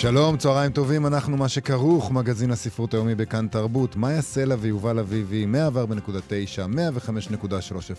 [0.00, 5.46] שלום, צהריים טובים, אנחנו מה שכרוך, מגזין הספרות היומי בכאן תרבות, מאיה סלע ויובל אביבי,
[5.46, 6.66] 104.9,
[7.06, 7.46] 105.3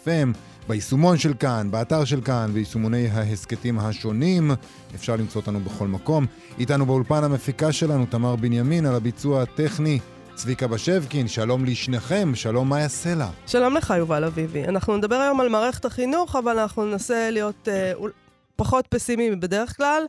[0.06, 4.52] FM, ביישומון של כאן, באתר של כאן, ביישומוני ההסכתים השונים,
[4.96, 6.26] אפשר למצוא אותנו בכל מקום.
[6.60, 10.00] איתנו באולפן המפיקה שלנו, תמר בנימין, על הביצוע הטכני.
[10.36, 13.28] צביקה בשבקין, שלום לשניכם, שלום מאיה סלע.
[13.48, 14.66] שלום לך, יובל אביבי.
[14.66, 17.92] אנחנו נדבר היום על מערכת החינוך, אבל אנחנו ננסה להיות אה,
[18.56, 20.04] פחות פסימיים מבדרך כלל.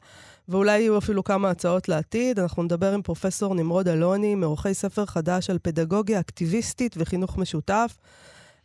[0.51, 2.39] ואולי יהיו אפילו כמה הצעות לעתיד.
[2.39, 7.99] אנחנו נדבר עם פרופסור נמרוד אלוני, מעורכי ספר חדש על פדגוגיה אקטיביסטית וחינוך משותף.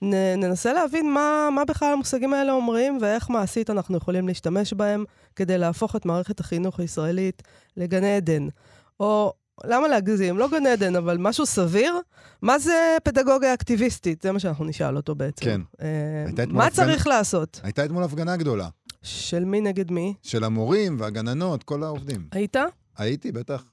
[0.02, 5.04] נ, ננסה להבין מה, מה בכלל המושגים האלה אומרים ואיך מעשית אנחנו יכולים להשתמש בהם
[5.36, 7.44] כדי להפוך את מערכת החינוך הישראלית
[7.78, 8.48] לגן עדן.
[9.00, 10.38] או למה להגזים?
[10.38, 11.94] לא גן עדן, אבל משהו סביר.
[12.42, 14.22] מה זה פדגוגיה אקטיביסטית?
[14.22, 15.46] זה מה שאנחנו נשאל אותו בעצם.
[15.46, 15.62] כן.
[15.82, 17.62] אה, מה צריך הפגנה, לעשות?
[17.64, 18.68] הייתה אתמול הפגנה גדולה.
[19.06, 20.14] של מי נגד מי?
[20.22, 22.28] של המורים והגננות, כל העובדים.
[22.32, 22.56] היית?
[22.98, 23.64] הייתי, בטח.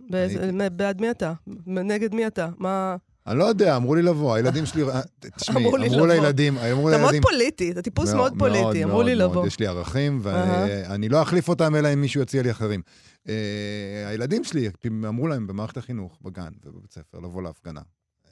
[0.72, 1.32] בעד מי אתה?
[1.66, 2.48] נגד מי אתה?
[2.58, 2.96] מה...
[3.26, 4.82] אני לא יודע, אמרו לי לבוא, הילדים שלי...
[4.82, 5.00] אה,
[5.36, 6.94] תשמעי, אמרו לילדים, אמרו לילדים...
[6.94, 9.46] אתה מאוד פוליטי, אתה טיפוס מאוד פוליטי, אמרו לי לבוא.
[9.46, 12.82] יש לי ערכים, ואני לא אחליף אותם אלא אם מישהו יציע לי אחרים.
[13.28, 13.34] אה,
[14.08, 14.70] הילדים שלי,
[15.08, 17.80] אמרו להם במערכת החינוך, בגן ובבית ספר, לבוא להפגנה.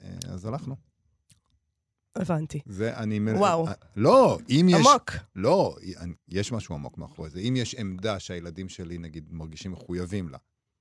[0.03, 0.90] אה, אז הלכנו.
[2.15, 2.59] הבנתי.
[2.65, 3.19] זה אני...
[3.19, 3.67] וואו.
[3.95, 4.87] לא, אם יש...
[4.87, 5.11] עמוק.
[5.35, 5.75] לא,
[6.29, 7.39] יש משהו עמוק מאחורי זה.
[7.39, 10.37] אם יש עמדה שהילדים שלי, נגיד, מרגישים מחויבים לה,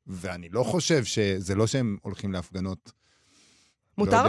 [0.07, 2.93] ואני לא חושב שזה לא שהם הולכים להפגנות...
[3.99, 4.27] לא מותר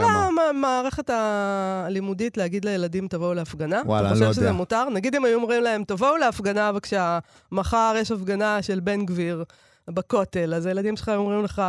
[0.49, 3.81] למערכת הלימודית להגיד לילדים, תבואו להפגנה?
[3.85, 4.25] וואלה, אני לא יודע.
[4.25, 4.89] אתה חושב שזה מותר?
[4.89, 7.19] נגיד אם היו אומרים להם, תבואו להפגנה, בבקשה,
[7.51, 9.43] מחר יש הפגנה של בן גביר.
[9.91, 11.61] בכותל, אז הילדים שלך אומרים לך,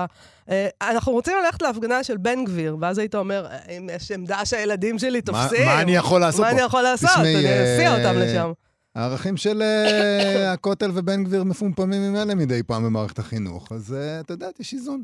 [0.50, 3.46] אה, אנחנו רוצים ללכת להפגנה של בן גביר, ואז היית אומר,
[3.76, 6.52] אם יש עמדה שהילדים שלי תופסים, מה, מה אני יכול לעשות מה פה?
[6.52, 7.10] אני יכול לעשות?
[7.16, 8.52] אני אסיע אותם לשם.
[8.94, 14.32] הערכים של אה, הכותל ובן גביר מפומפמים ממילא מדי פעם במערכת החינוך, אז אה, אתה
[14.32, 15.02] יודע, יש איזון.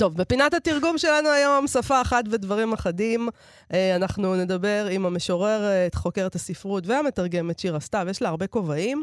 [0.00, 3.28] טוב, בפינת התרגום שלנו היום, שפה אחת ודברים אחדים.
[3.72, 9.02] אה, אנחנו נדבר עם המשוררת, חוקרת הספרות והמתרגמת שירה סתיו, יש לה הרבה כובעים.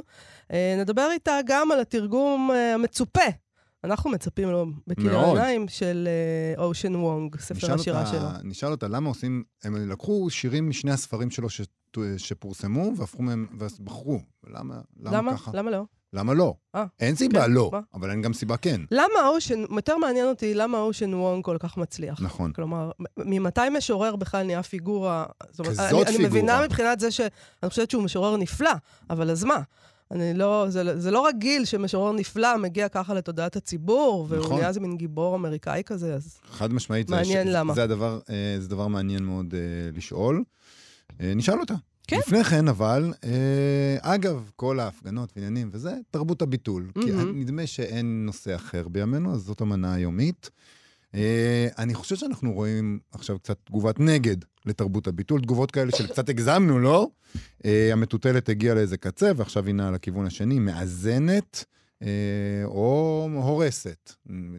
[0.53, 3.21] אה, נדבר איתה גם על התרגום אה, המצופה.
[3.83, 6.07] אנחנו מצפים לו בכאילו העיניים של
[6.57, 8.27] אושן וונג, ספר השירה אותה, שלו.
[8.43, 11.61] נשאל אותה, למה עושים, הם לקחו שירים משני הספרים שלו ש,
[12.17, 14.19] שפורסמו, והפכו מהם, ובחרו.
[14.47, 15.51] למה, למה, למה ככה?
[15.53, 15.83] למה לא?
[16.13, 16.53] למה לא?
[16.75, 17.79] 아, אה, אין סיבה כן, לא, מה?
[17.93, 18.81] אבל אין גם סיבה כן.
[18.91, 22.21] למה אושן, יותר מעניין אותי למה אושן וונג כל כך מצליח.
[22.21, 22.53] נכון.
[22.53, 25.25] כלומר, ממתי משורר בכלל נהיה פיגורה?
[25.43, 26.09] כזאת אומרת, אני, פיגורה.
[26.09, 27.29] אני מבינה מבחינת זה שאני
[27.65, 28.71] חושבת שהוא משורר נפלא,
[29.09, 29.61] אבל אז מה?
[30.11, 34.55] אני לא, זה, זה לא רגיל שמשורר נפלא מגיע ככה לתודעת הציבור, והוא נכון.
[34.55, 36.37] נהיה איזה מין גיבור אמריקאי כזה, אז...
[36.51, 37.09] חד משמעית.
[37.09, 37.73] מעניין זה, למה.
[37.73, 39.59] זה, הדבר, אה, זה דבר מעניין מאוד אה,
[39.93, 40.43] לשאול.
[41.19, 41.73] נשאל אותה.
[42.07, 42.17] כן.
[42.19, 46.89] לפני כן, אבל, אה, אגב, כל ההפגנות ועניינים וזה, תרבות הביטול.
[46.89, 47.01] Mm-hmm.
[47.01, 50.49] כי נדמה שאין נושא אחר בימינו, אז זאת המנה היומית.
[51.15, 56.29] אה, אני חושב שאנחנו רואים עכשיו קצת תגובת נגד לתרבות הביטול, תגובות כאלה של קצת
[56.29, 57.07] הגזמנו, לא?
[57.65, 61.65] אה, המטוטלת הגיעה לאיזה קצה, ועכשיו היא נעה לכיוון השני, מאזנת.
[62.01, 64.13] אה, או הורסת,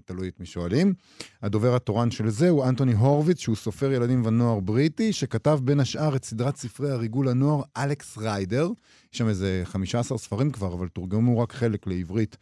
[0.04, 0.94] תלוי את מי שואלים.
[1.42, 6.16] הדובר התורן של זה הוא אנטוני הורוביץ, שהוא סופר ילדים ונוער בריטי, שכתב בין השאר
[6.16, 8.70] את סדרת ספרי הריגול הנוער אלכס ריידר.
[9.12, 12.36] יש שם איזה 15 ספרים כבר, אבל תורגמו רק חלק לעברית.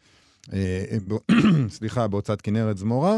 [0.52, 0.84] אה,
[1.68, 3.16] סליחה, בהוצאת כנרת זמורה.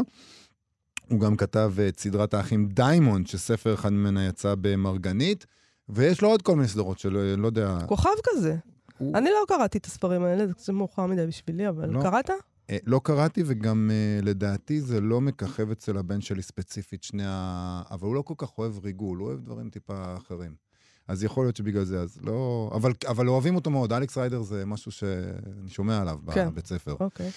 [1.09, 5.45] הוא גם כתב את סדרת האחים דיימונד, שספר אחד ממנה יצא במרגנית,
[5.89, 7.77] ויש לו עוד כל מיני סדרות של, לא יודע...
[7.87, 8.55] כוכב כזה.
[8.99, 9.17] הוא...
[9.17, 12.01] אני לא קראתי את הספרים האלה, זה מאוחר מדי בשבילי, אבל לא.
[12.01, 12.29] קראת?
[12.69, 17.81] אה, לא קראתי, וגם אה, לדעתי זה לא מככב אצל הבן שלי ספציפית, שני ה...
[17.91, 20.69] אבל הוא לא כל כך אוהב ריגול, הוא אוהב דברים טיפה אחרים.
[21.07, 22.71] אז יכול להיות שבגלל זה, אז לא...
[22.75, 23.93] אבל, אבל אוהבים אותו מאוד.
[23.93, 26.49] אלכס ריידר זה משהו שאני שומע עליו כן.
[26.49, 26.95] בבית ספר.
[26.99, 27.29] אוקיי.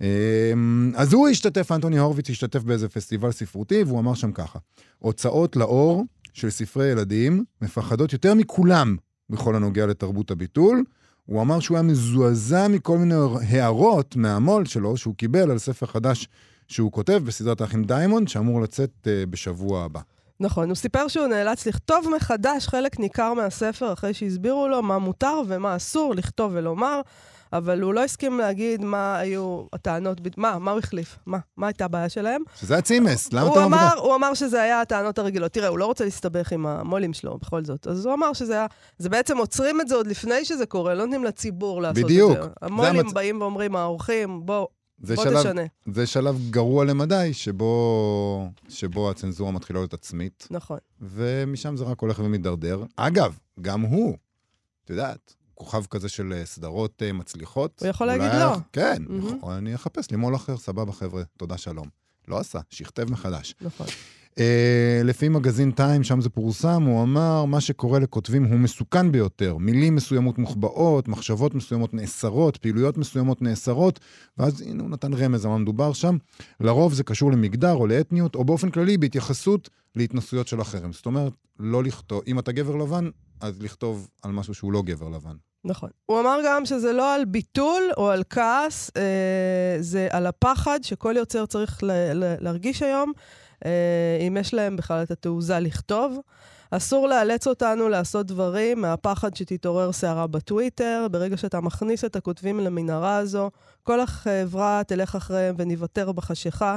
[0.00, 4.58] אמ, אז הוא השתתף, אנטוני הורוביץ השתתף באיזה פסטיבל ספרותי, והוא אמר שם ככה:
[4.98, 8.96] הוצאות לאור של ספרי ילדים מפחדות יותר מכולם
[9.30, 10.84] בכל הנוגע לתרבות הביטול.
[11.26, 13.14] הוא אמר שהוא היה מזועזע מכל מיני
[13.50, 16.28] הערות מהמו"ל שלו, שהוא קיבל על ספר חדש
[16.68, 20.00] שהוא כותב בסדרת האחים דיימונד, שאמור לצאת uh, בשבוע הבא.
[20.40, 25.40] נכון, הוא סיפר שהוא נאלץ לכתוב מחדש חלק ניכר מהספר אחרי שהסבירו לו מה מותר
[25.48, 27.00] ומה אסור לכתוב ולומר.
[27.54, 31.84] אבל הוא לא הסכים להגיד מה היו הטענות, מה, מה הוא החליף, מה, מה הייתה
[31.84, 32.42] הבעיה שלהם.
[32.60, 34.00] שזה הצימס, למה הוא אתה לא אמר, מדבר?
[34.00, 35.52] הוא אמר שזה היה הטענות הרגילות.
[35.52, 37.86] תראה, הוא לא רוצה להסתבך עם המו"לים שלו, בכל זאת.
[37.86, 38.66] אז הוא אמר שזה היה...
[38.98, 42.32] זה בעצם עוצרים את זה עוד לפני שזה קורה, לא נותנים לציבור לעשות בדיוק.
[42.38, 42.48] את זה.
[42.62, 44.66] המו"לים המצ- באים ואומרים, האורחים, בוא,
[45.02, 45.62] זה בוא שלב, תשנה.
[45.92, 50.78] זה שלב גרוע למדי, שבו, שבו הצנזורה מתחילה להיות עצמית, נכון.
[51.00, 52.82] ומשם זה רק הולך ומידרדר.
[52.96, 54.16] אגב, גם הוא,
[54.84, 57.80] את יודעת, כוכב כזה של אה, סדרות אה, מצליחות.
[57.80, 58.56] הוא יכול להגיד לא.
[58.72, 59.36] כן, מהמם.
[59.38, 61.88] יכול, אני אחפש לי מו"ל אחר, סבבה חבר'ה, תודה שלום.
[62.28, 63.54] לא עשה, שכתב מחדש.
[63.60, 63.86] נכון.
[64.38, 69.56] אה, לפי מגזין טיים, שם זה פורסם, הוא אמר, מה שקורה לכותבים הוא מסוכן ביותר.
[69.56, 74.00] מילים מסוימות מוחבאות, מחשבות מסוימות נאסרות, פעילויות מסוימות נאסרות,
[74.38, 76.16] ואז הנה הוא נתן רמז על מה מדובר שם.
[76.60, 80.92] לרוב זה קשור למגדר או לאתניות, או באופן כללי בהתייחסות להתנסויות של אחרים.
[80.92, 83.08] זאת אומרת, לא לכתוב, אם אתה גבר לבן,
[83.40, 85.34] אז לכתוב על משהו שהוא לא גבר לבן.
[85.66, 85.90] נכון.
[86.06, 89.02] הוא אמר גם שזה לא על ביטול או על כעס, אה,
[89.80, 93.12] זה על הפחד שכל יוצר צריך ל- ל- להרגיש היום,
[94.26, 96.18] אם יש להם בכלל את התעוזה לכתוב.
[96.70, 101.06] אסור לאלץ אותנו לעשות דברים מהפחד שתתעורר סערה בטוויטר.
[101.10, 103.50] ברגע שאתה מכניס את הכותבים למנהרה הזו,
[103.82, 106.76] כל החברה תלך אחריהם וניוותר בחשיכה.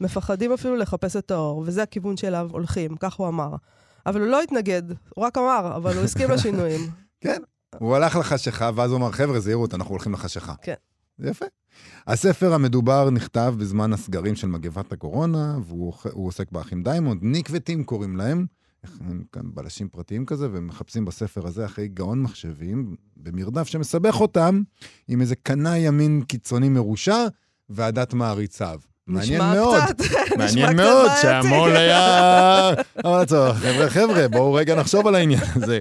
[0.00, 3.50] מפחדים אפילו לחפש את האור, וזה הכיוון שאליו הולכים, כך הוא אמר.
[4.06, 4.82] אבל הוא לא התנגד,
[5.14, 6.80] הוא רק אמר, אבל הוא הסכים לשינויים.
[7.24, 7.42] כן.
[7.78, 10.54] הוא הלך לחשיכה, ואז הוא אמר, חבר'ה, זהירות, אנחנו הולכים לחשיכה.
[10.62, 10.74] כן.
[11.18, 11.46] יפה.
[12.06, 17.84] הספר המדובר נכתב בזמן הסגרים של מגפת הקורונה, והוא הוא עוסק באחים דיימונד, ניק וטים
[17.84, 18.46] קוראים להם.
[19.00, 24.62] הם כאן בלשים פרטיים כזה, והם מחפשים בספר הזה אחרי גאון מחשבים, במרדף שמסבך אותם
[25.08, 27.26] עם איזה קנאי ימין קיצוני מרושע,
[27.70, 28.80] ועדת מעריציו.
[29.06, 29.82] מעניין מאוד.
[30.38, 31.10] מעניין מאוד.
[31.22, 32.70] שהמו"ל היה...
[33.04, 35.78] אבל הצורך, חבר'ה, חבר'ה, בואו רגע נחשוב על העניין הזה.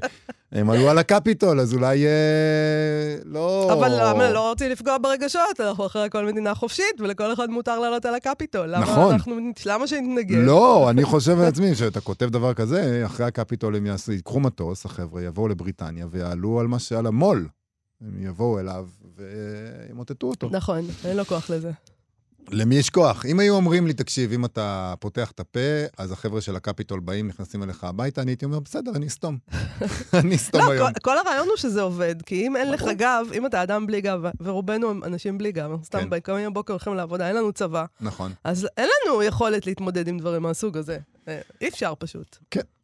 [0.51, 3.73] הם עלו על הקפיטול, אז אולי אה, לא...
[3.73, 5.59] אבל למה לא רוצים לפגוע ברגשות?
[5.59, 8.77] אנחנו אחרי הכל מדינה חופשית, ולכל אחד מותר לעלות על הקפיטול.
[8.79, 9.13] נכון.
[9.13, 9.35] אנחנו,
[9.65, 10.38] למה שנתנגד?
[10.38, 15.21] לא, אני חושב לעצמי שאתה כותב דבר כזה, אחרי הקפיטול הם יעשו, ייקחו מטוס, החבר'ה
[15.21, 17.47] יבואו לבריטניה ויעלו על מה שעל המו"ל.
[18.01, 20.49] הם יבואו אליו וימוטטו אותו.
[20.51, 21.71] נכון, אין לו כוח לזה.
[22.51, 23.25] למי יש כוח?
[23.25, 25.59] אם היו אומרים לי, תקשיב, אם אתה פותח את הפה,
[25.97, 29.38] אז החבר'ה של הקפיטול באים, נכנסים אליך הביתה, אני הייתי אומר, בסדר, אני אסתום.
[30.19, 30.94] אני אסתום לא, היום.
[30.94, 32.83] כל, כל הרעיון הוא שזה עובד, כי אם אין לך.
[32.97, 35.83] גב, אם אתה אדם בלי גב, ורובנו הם אנשים בלי גב, אנחנו כן.
[35.83, 38.31] סתם קמים בבוקר הולכים לעבודה, אין לנו צבא, נכון.
[38.44, 40.97] אז אין לנו יכולת להתמודד עם דברים מהסוג הזה.
[41.27, 42.38] אה, אי אפשר פשוט.
[42.55, 42.76] אמ,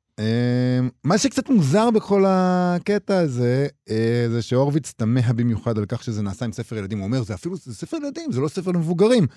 [1.04, 6.46] מה שקצת מוזר בכל הקטע הזה, אה, זה שהורוביץ תמה במיוחד על כך שזה נעשה
[6.46, 6.98] עם ספר ילדים.
[6.98, 9.28] הוא אומר, זה אפילו, זה ספר ילדים, זה לא ספר למבוגרים.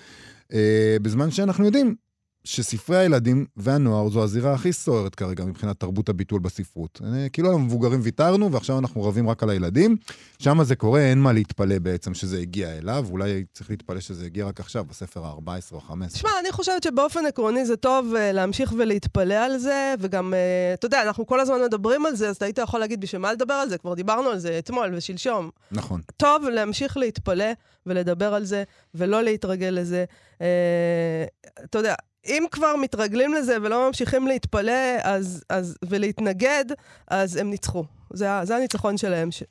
[0.53, 1.95] אה, בזמן שאנחנו יודעים
[2.47, 7.01] שספרי הילדים והנוער זו הזירה הכי סוערת כרגע מבחינת תרבות הביטול בספרות.
[7.03, 9.97] אה, כאילו על המבוגרים ויתרנו, ועכשיו אנחנו רבים רק על הילדים.
[10.39, 14.45] שם זה קורה, אין מה להתפלא בעצם שזה הגיע אליו, אולי צריך להתפלא שזה הגיע
[14.45, 16.13] רק עכשיו, בספר ה-14 או ה-15.
[16.13, 20.85] תשמע, אני חושבת שבאופן עקרוני זה טוב uh, להמשיך ולהתפלא על זה, וגם, uh, אתה
[20.85, 23.53] יודע, אנחנו כל הזמן מדברים על זה, אז אתה היית יכול להגיד, בשביל מה לדבר
[23.53, 23.77] על זה?
[23.77, 25.49] כבר דיברנו על זה אתמול ושלשום.
[25.71, 26.01] נכון.
[26.17, 27.51] טוב להמשיך להתפלא
[27.85, 28.63] ולדבר על זה,
[28.95, 30.05] ולא להתרגל לזה.
[30.37, 30.41] Uh,
[31.63, 31.95] אתה יודע,
[32.27, 34.71] אם כבר מתרגלים לזה ולא ממשיכים להתפלא
[35.03, 36.65] אז, אז, ולהתנגד,
[37.07, 37.83] אז הם ניצחו.
[38.13, 39.43] זה, זה הניצחון שלהם, ש,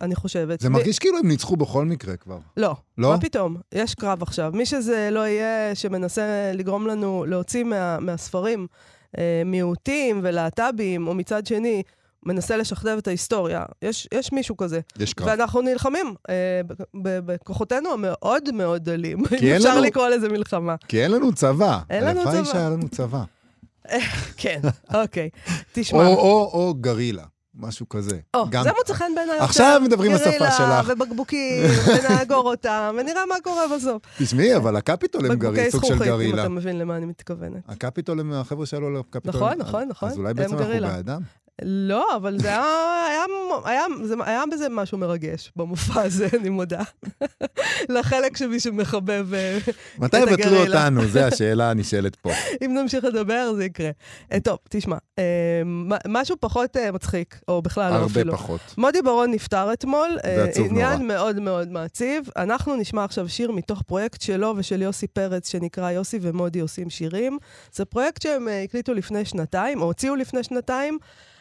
[0.00, 0.60] אני חושבת.
[0.60, 2.38] זה מי- מרגיש כאילו הם ניצחו בכל מקרה כבר.
[2.56, 2.74] לא.
[2.98, 3.08] לא?
[3.10, 3.56] מה פתאום?
[3.74, 4.50] יש קרב עכשיו.
[4.54, 6.22] מי שזה לא יהיה, שמנסה
[6.54, 8.66] לגרום לנו להוציא מה, מהספרים
[9.18, 11.82] אה, מיעוטים ולהט"בים, או מצד שני,
[12.26, 13.64] מנסה לשכתב את ההיסטוריה.
[13.82, 14.80] יש, יש מישהו כזה.
[14.98, 15.26] יש קרב.
[15.28, 16.60] ואנחנו נלחמים אה,
[16.94, 19.18] בכוחותינו המאוד מאוד דלים.
[19.18, 20.74] אם אין אפשר לנו- לקרוא לזה מלחמה.
[20.88, 21.78] כי אין לנו צבא.
[21.90, 22.52] אין לנו הלוואי צבא.
[22.52, 23.22] שהיה לנו צבא.
[24.36, 24.60] כן,
[25.02, 25.28] אוקיי.
[25.72, 25.98] תשמע.
[26.06, 27.22] או, או, או גרילה,
[27.54, 28.18] משהו כזה.
[28.34, 30.92] או, גם- זה מוצא חן בעיניי עכשיו מדברים בשפה גרילה שלך.
[30.96, 34.02] ובקבוקים, ונאגור אותם, ונראה מה קורה בסוף.
[34.18, 36.42] תשמעי, אבל הקפיטול הם גריל, בקבוקי סוג של זכוכית, אם גרילה.
[36.42, 37.62] אתה מבין למה אני מתכוונת.
[37.68, 39.30] הקפיטול הם החבר'ה שעלו לקפיטול.
[39.34, 40.08] נכון, נכון, נכון.
[40.08, 40.88] אז אולי הם בעצם אנחנו גרילה.
[40.88, 41.20] בעדם.
[41.62, 42.62] לא, אבל זה היה,
[43.08, 43.24] היה,
[43.64, 46.82] היה, זה, היה בזה משהו מרגש במופע הזה, אני מודה.
[47.88, 49.58] לחלק של מי שמחבב, אה,
[49.98, 50.80] מתי את יבטלו הגרילה.
[50.86, 51.06] אותנו?
[51.06, 52.30] זו השאלה הנשאלת פה.
[52.64, 53.90] אם נמשיך לדבר, זה יקרה.
[54.32, 54.96] אה, טוב, תשמע,
[55.64, 58.32] מה- משהו פחות אה, מצחיק, או בכלל לא הרבה אפילו.
[58.32, 58.60] פחות.
[58.78, 61.02] מודי ברון נפטר אתמול, זה עצוב עניין נורא.
[61.04, 62.28] מאוד מאוד מעציב.
[62.36, 67.38] אנחנו נשמע עכשיו שיר מתוך פרויקט שלו ושל יוסי פרץ, שנקרא יוסי ומודי עושים שירים.
[67.72, 70.98] זה פרויקט שהם הקליטו לפני שנתיים, או הוציאו לפני שנתיים.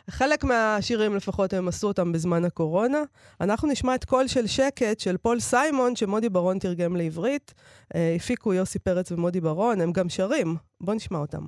[0.09, 3.03] חלק מהשירים לפחות הם עשו אותם בזמן הקורונה.
[3.41, 7.53] אנחנו נשמע את קול של שקט של פול סיימון, שמודי ברון תרגם לעברית.
[7.95, 10.55] אה, הפיקו יוסי פרץ ומודי ברון, הם גם שרים.
[10.81, 11.41] בואו נשמע אותם.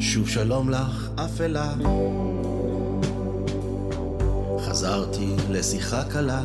[0.00, 1.74] שוב שלום לך, אפלה.
[4.58, 6.42] חזרתי לשיחה קלה.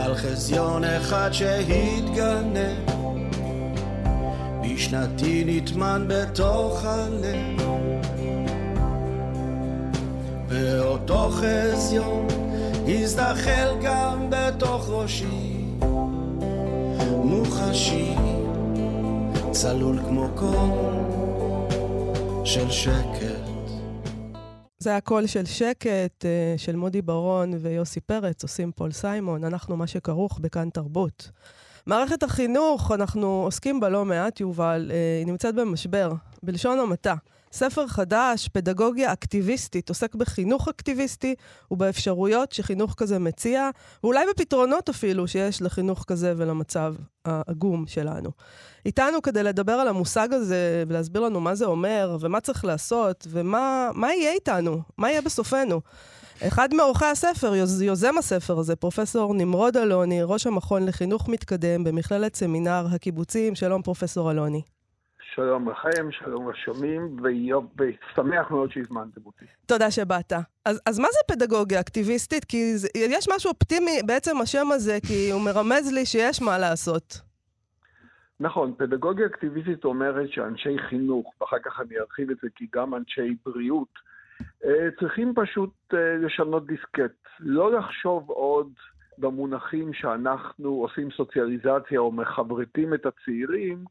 [0.00, 2.90] בגלל חזיון אחד שהתגנב.
[4.62, 7.60] בשנתי נטמן בתוך הלב.
[10.48, 12.26] ואותו חזיון
[12.88, 15.64] הזדחל גם בתוך ראשי.
[17.24, 18.14] מוחשי,
[19.50, 20.94] צלול כמו קול
[22.44, 23.39] של שקט.
[24.82, 29.86] זה הקול של שקט, אה, של מודי ברון ויוסי פרץ, עושים פול סיימון, אנחנו מה
[29.86, 31.30] שכרוך בכאן תרבות.
[31.86, 37.14] מערכת החינוך, אנחנו עוסקים בה לא מעט, יובל, אה, היא נמצאת במשבר, בלשון המעטה.
[37.52, 41.34] ספר חדש, פדגוגיה אקטיביסטית, עוסק בחינוך אקטיביסטי
[41.70, 43.70] ובאפשרויות שחינוך כזה מציע,
[44.04, 48.30] ואולי בפתרונות אפילו שיש לחינוך כזה ולמצב העגום שלנו.
[48.86, 54.08] איתנו כדי לדבר על המושג הזה ולהסביר לנו מה זה אומר ומה צריך לעשות ומה
[54.14, 55.80] יהיה איתנו, מה יהיה בסופנו.
[56.42, 62.36] אחד מעורכי הספר, יוז, יוזם הספר הזה, פרופסור נמרוד אלוני, ראש המכון לחינוך מתקדם במכללת
[62.36, 63.54] סמינר הקיבוצים.
[63.54, 64.62] שלום, פרופסור אלוני.
[65.34, 67.16] שלום לכם, שלום לשומעים,
[67.76, 69.44] ושמח מאוד שהזמנתם אותי.
[69.66, 70.32] תודה שבאת.
[70.64, 72.44] אז, אז מה זה פדגוגיה אקטיביסטית?
[72.44, 77.20] כי זה, יש משהו אופטימי בעצם השם הזה, כי הוא מרמז לי שיש מה לעשות.
[78.40, 83.34] נכון, פדגוגיה אקטיביסטית אומרת שאנשי חינוך, ואחר כך אני ארחיב את זה כי גם אנשי
[83.46, 83.94] בריאות,
[84.64, 87.16] אה, צריכים פשוט אה, לשנות דיסקט.
[87.40, 88.72] לא לחשוב עוד
[89.18, 93.84] במונחים שאנחנו עושים סוציאליזציה או מחברתים את הצעירים,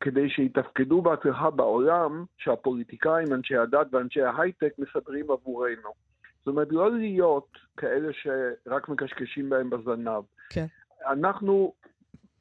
[0.00, 5.90] כדי שיתפקדו בהצלחה בעולם שהפוליטיקאים, אנשי הדת ואנשי ההייטק מסדרים עבורנו.
[6.38, 10.22] זאת אומרת, לא להיות כאלה שרק מקשקשים בהם בזנב.
[10.50, 10.66] כן.
[11.06, 11.72] אנחנו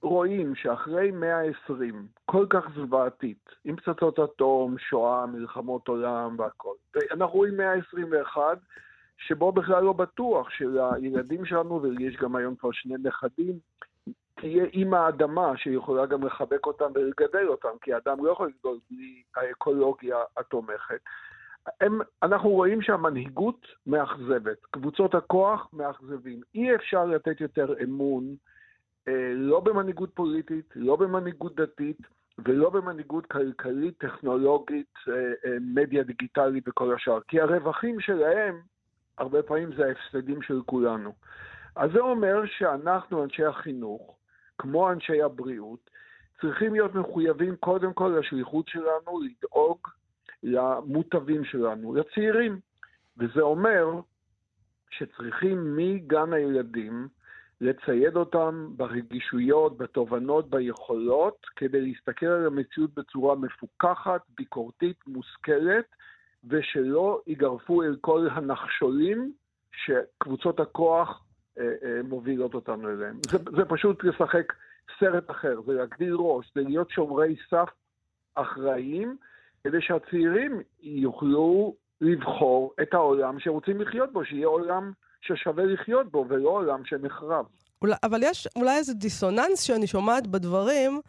[0.01, 6.73] רואים שאחרי מאה העשרים, כל כך זוועתית, עם פצצות אטום, שואה, מלחמות עולם והכל,
[7.11, 8.55] אנחנו רואים מאה העשרים ואחד,
[9.17, 13.59] שבו בכלל לא בטוח שלילדים שלנו, ויש גם היום כבר שני נכדים,
[14.45, 19.23] תהיה אימא האדמה שיכולה גם לחבק אותם ולגדל אותם, כי האדם לא יכול לגדול בלי
[19.35, 20.99] האקולוגיה התומכת.
[21.81, 26.41] הם, אנחנו רואים שהמנהיגות מאכזבת, קבוצות הכוח מאכזבים.
[26.55, 28.23] אי אפשר לתת יותר אמון,
[29.07, 31.99] אה, לא במנהיגות פוליטית, לא במנהיגות דתית
[32.45, 37.19] ולא במנהיגות כלכלית, טכנולוגית, אה, אה, מדיה דיגיטלית וכל השאר.
[37.27, 38.59] כי הרווחים שלהם,
[39.17, 41.13] הרבה פעמים זה ההפסדים של כולנו.
[41.75, 44.14] אז זה אומר שאנחנו, אנשי החינוך,
[44.57, 45.89] כמו אנשי הבריאות,
[46.41, 49.77] צריכים להיות מחויבים קודם כל לשליחות שלנו, לדאוג
[50.43, 52.59] למוטבים שלנו, לצעירים.
[53.17, 53.85] וזה אומר
[54.89, 57.07] שצריכים מגן הילדים
[57.61, 65.85] לצייד אותם ברגישויות, בתובנות, ביכולות, כדי להסתכל על המציאות בצורה מפוקחת, ביקורתית, מושכלת,
[66.49, 69.31] ושלא ייגרפו אל כל הנחשולים
[69.71, 71.24] שקבוצות הכוח
[72.03, 73.19] מובילות אותנו אליהם.
[73.31, 74.53] זה, זה פשוט לשחק
[74.99, 77.69] סרט אחר, זה להגדיל ראש, זה להיות שומרי סף
[78.35, 79.17] אחראיים,
[79.63, 86.49] כדי שהצעירים יוכלו לבחור את העולם שרוצים לחיות בו, שיהיה עולם ששווה לחיות בו, ולא
[86.49, 87.45] עולם שנחרב.
[87.81, 91.01] אולי, אבל יש אולי איזה דיסוננס שאני שומעת בדברים,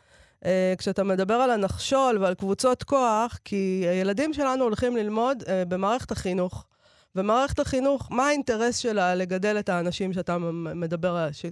[0.45, 6.11] אה, כשאתה מדבר על הנחשול ועל קבוצות כוח, כי הילדים שלנו הולכים ללמוד אה, במערכת
[6.11, 6.67] החינוך.
[7.16, 10.37] ומערכת החינוך, מה האינטרס שלה לגדל את האנשים שאתה
[10.75, 11.46] מדבר, ש,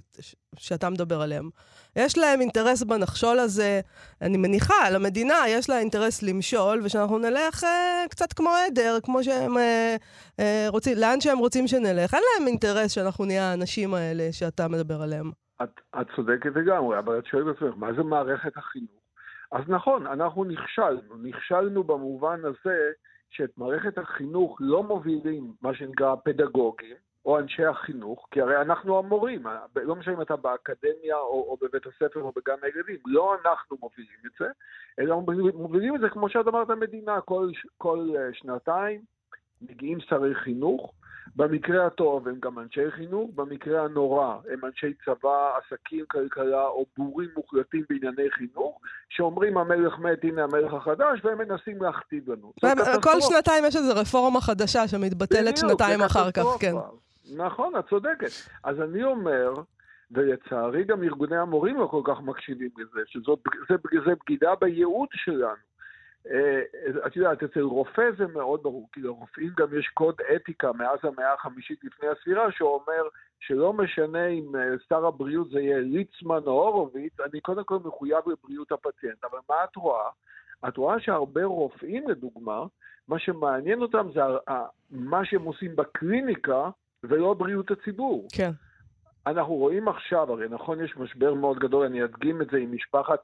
[0.57, 1.49] שאתה מדבר עליהם?
[1.95, 3.81] יש להם אינטרס בנחשול הזה,
[4.21, 9.57] אני מניחה, למדינה יש לה אינטרס למשול, ושאנחנו נלך אה, קצת כמו עדר, כמו שהם
[9.57, 9.95] אה,
[10.39, 12.13] אה, רוצים, לאן שהם רוצים שנלך.
[12.13, 15.31] אין להם אינטרס שאנחנו נהיה האנשים האלה שאתה מדבר עליהם.
[15.63, 15.69] את,
[16.01, 18.89] את צודקת לגמרי, אבל את שואלת עצמך, מה זה מערכת החינוך?
[19.51, 21.17] אז נכון, אנחנו נכשלנו.
[21.23, 22.77] נכשלנו במובן הזה
[23.29, 29.43] שאת מערכת החינוך לא מובילים מה שנקרא פדגוגים, או אנשי החינוך, כי הרי אנחנו המורים,
[29.75, 34.19] לא משנה אם אתה באקדמיה או, או בבית הספר או בגן הילדים, לא אנחנו מובילים
[34.25, 34.45] את זה,
[34.99, 35.21] אלא
[35.53, 39.01] מובילים את זה כמו שאת אמרת המדינה, כל, כל אה, שנתיים
[39.61, 40.93] מגיעים שרי חינוך,
[41.35, 47.29] במקרה הטוב הם גם אנשי חינוך, במקרה הנורא הם אנשי צבא, עסקים, כלכלה או בורים
[47.35, 52.53] מוחלטים בענייני חינוך, שאומרים המלך מת, הנה המלך החדש, והם מנסים להכתיב לנו.
[53.03, 56.73] כל שנתיים יש איזו רפורמה חדשה שמתבטלת שנתיים אחר כך, כן.
[57.37, 58.29] נכון, את צודקת.
[58.63, 59.53] אז אני אומר,
[60.11, 63.39] ולצערי גם ארגוני המורים לא כל כך מקשיבים לזה, שזאת
[63.69, 63.75] זה,
[64.05, 65.74] זה בגידה בייעוד שלנו.
[66.31, 66.61] אה,
[67.07, 71.33] את יודעת, אצל רופא זה מאוד ברור, כי לרופאים גם יש קוד אתיקה מאז המאה
[71.33, 73.07] החמישית לפני הספירה, שאומר
[73.39, 78.19] שלא משנה אם אה, שר הבריאות זה יהיה ליצמן או הורוביץ, אני קודם כל מחויב
[78.27, 79.23] לבריאות הפציינט.
[79.23, 80.09] אבל מה את רואה?
[80.67, 82.65] את רואה שהרבה רופאים, לדוגמה,
[83.07, 84.21] מה שמעניין אותם זה
[84.91, 86.69] מה שהם עושים בקליניקה
[87.03, 88.27] ולא בריאות הציבור.
[88.35, 88.51] כן.
[89.27, 93.19] אנחנו רואים עכשיו, הרי נכון, יש משבר מאוד גדול, אני אדגים את זה עם משפחת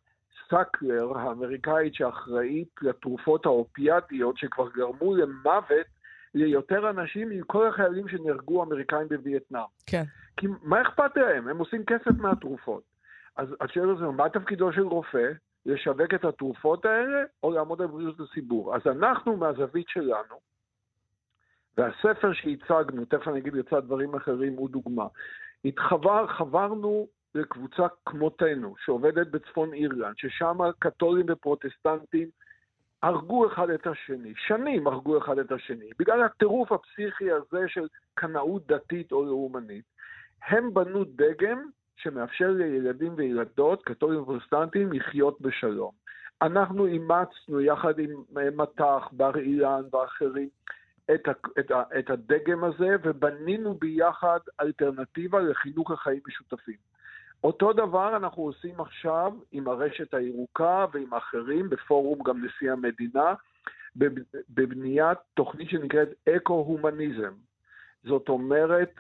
[0.52, 5.88] סאקלר, האמריקאית שאחראית לתרופות האופיאטיות, שכבר גרמו למוות
[6.34, 9.64] ליותר אנשים מכל החיילים שנהרגו אמריקאים בווייטנאם.
[9.86, 10.04] כן.
[10.38, 11.48] כי מה אכפת להם?
[11.48, 12.84] הם עושים כסף מהתרופות.
[13.36, 15.32] אז שואלת אותנו, מה תפקידו של רופא?
[15.66, 18.76] לשווק את התרופות האלה, או לעמוד על בריאות הציבור?
[18.76, 20.36] אז אנחנו, מהזווית שלנו,
[21.78, 25.08] והספר שהצגנו, תכף אני אגיד לצד דברים אחרים, הוא דוגמה.
[25.66, 32.30] התחבר, חברנו לקבוצה כמותנו, שעובדת בצפון אירלנד, ששם קתולים ופרוטסטנטים
[33.04, 38.68] הרגו אחד את השני, שנים הרגו אחד את השני, בגלל הטירוף הפסיכי הזה של קנאות
[38.68, 39.86] דתית או לאומנית.
[40.48, 45.92] הם בנו דגם שמאפשר לילדים וילדות, קתולים ופרוטסטנטים, לחיות בשלום.
[46.42, 48.10] אנחנו אימצנו יחד עם
[48.58, 50.50] מט"ח, בר אילן ואחרים
[51.14, 56.91] את, ה, את, ה, את הדגם הזה ובנינו ביחד אלטרנטיבה לחינוך החיים משותפים.
[57.44, 63.34] אותו דבר אנחנו עושים עכשיו עם הרשת הירוקה ועם אחרים, בפורום גם נשיא המדינה,
[64.50, 67.34] בבניית תוכנית שנקראת אקו-הומניזם.
[68.04, 68.92] זאת אומרת,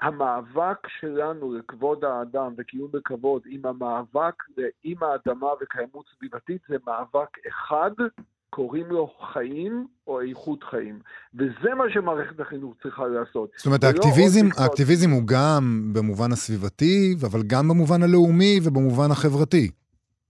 [0.00, 4.34] המאבק שלנו לכבוד האדם וקיום בכבוד עם המאבק
[4.84, 7.90] עם האדמה וקיימות סביבתית זה מאבק אחד
[8.54, 10.98] קוראים לו חיים או איכות חיים.
[11.34, 13.50] וזה מה שמערכת החינוך צריכה לעשות.
[13.56, 19.70] זאת אומרת, האקטיביזם, האקטיביזם הוא גם במובן הסביבתי, אבל גם במובן הלאומי ובמובן החברתי.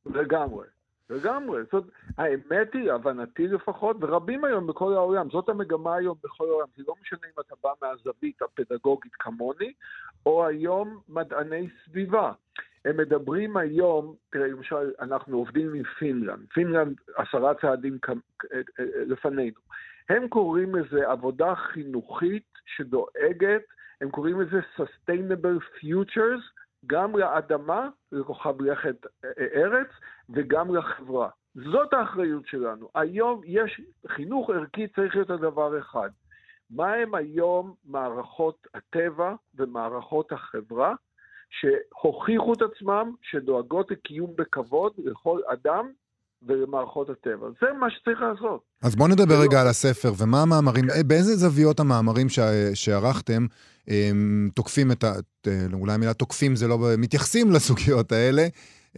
[0.06, 0.66] לגמרי,
[1.10, 1.62] לגמרי.
[1.72, 1.84] זאת
[2.18, 6.66] האמת היא, הבנתי לפחות, ורבים היום בכל העולם, זאת המגמה היום בכל העולם.
[6.76, 9.72] זה לא משנה אם אתה בא מהזווית הפדגוגית כמוני,
[10.26, 12.32] או היום מדעני סביבה.
[12.84, 17.98] הם מדברים היום, תראה, למשל, אנחנו עובדים עם פינלנד, פינלנד עשרה צעדים
[19.06, 19.60] לפנינו.
[20.08, 23.62] הם קוראים לזה עבודה חינוכית שדואגת,
[24.00, 26.42] הם קוראים לזה Sustainable Futures,
[26.86, 29.06] גם לאדמה, לכוכב לכת
[29.54, 29.88] ארץ,
[30.30, 31.28] וגם לחברה.
[31.54, 32.88] זאת האחריות שלנו.
[32.94, 36.10] היום יש, חינוך ערכי צריך להיות הדבר אחד.
[36.70, 40.94] מה הם היום מערכות הטבע ומערכות החברה?
[41.60, 45.88] שהוכיחו את עצמם, שדואגות לקיום בכבוד לכל אדם
[46.46, 47.46] ולמערכות הטבע.
[47.60, 48.60] זה מה שצריך לעשות.
[48.82, 51.08] אז בואו נדבר רגע על הספר, ומה המאמרים, כן.
[51.08, 52.26] באיזה זוויות המאמרים
[52.74, 53.46] שערכתם
[54.54, 55.12] תוקפים את ה...
[55.72, 56.78] אולי המילה תוקפים זה לא...
[56.98, 58.42] מתייחסים לסוגיות האלה.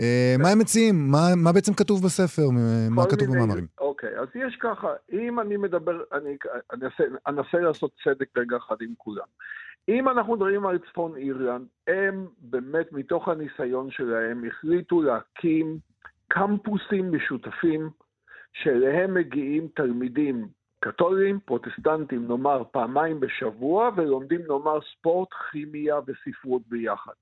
[0.00, 1.10] אה, מה הם מציעים?
[1.10, 2.42] מה, מה בעצם כתוב בספר?
[2.90, 3.66] מה כתוב מיני, במאמרים?
[3.80, 6.36] אוקיי, אז יש ככה, אם אני מדבר, אני
[7.26, 9.26] אנסה לעשות צדק רגע אחד עם כולם.
[9.88, 15.78] אם אנחנו מדברים על צפון אירלנד, הם באמת מתוך הניסיון שלהם החליטו להקים
[16.28, 17.90] קמפוסים משותפים
[18.52, 20.48] שאליהם מגיעים תלמידים
[20.80, 27.12] קתולים, פרוטסטנטים, נאמר פעמיים בשבוע, ולומדים נאמר ספורט, כימיה וספרות ביחד.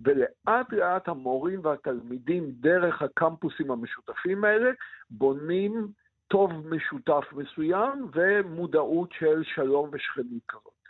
[0.00, 4.70] ולאט לאט המורים והתלמידים דרך הקמפוסים המשותפים האלה
[5.10, 5.88] בונים
[6.28, 10.81] טוב משותף מסוים ומודעות של שלום ושכנות כזאת.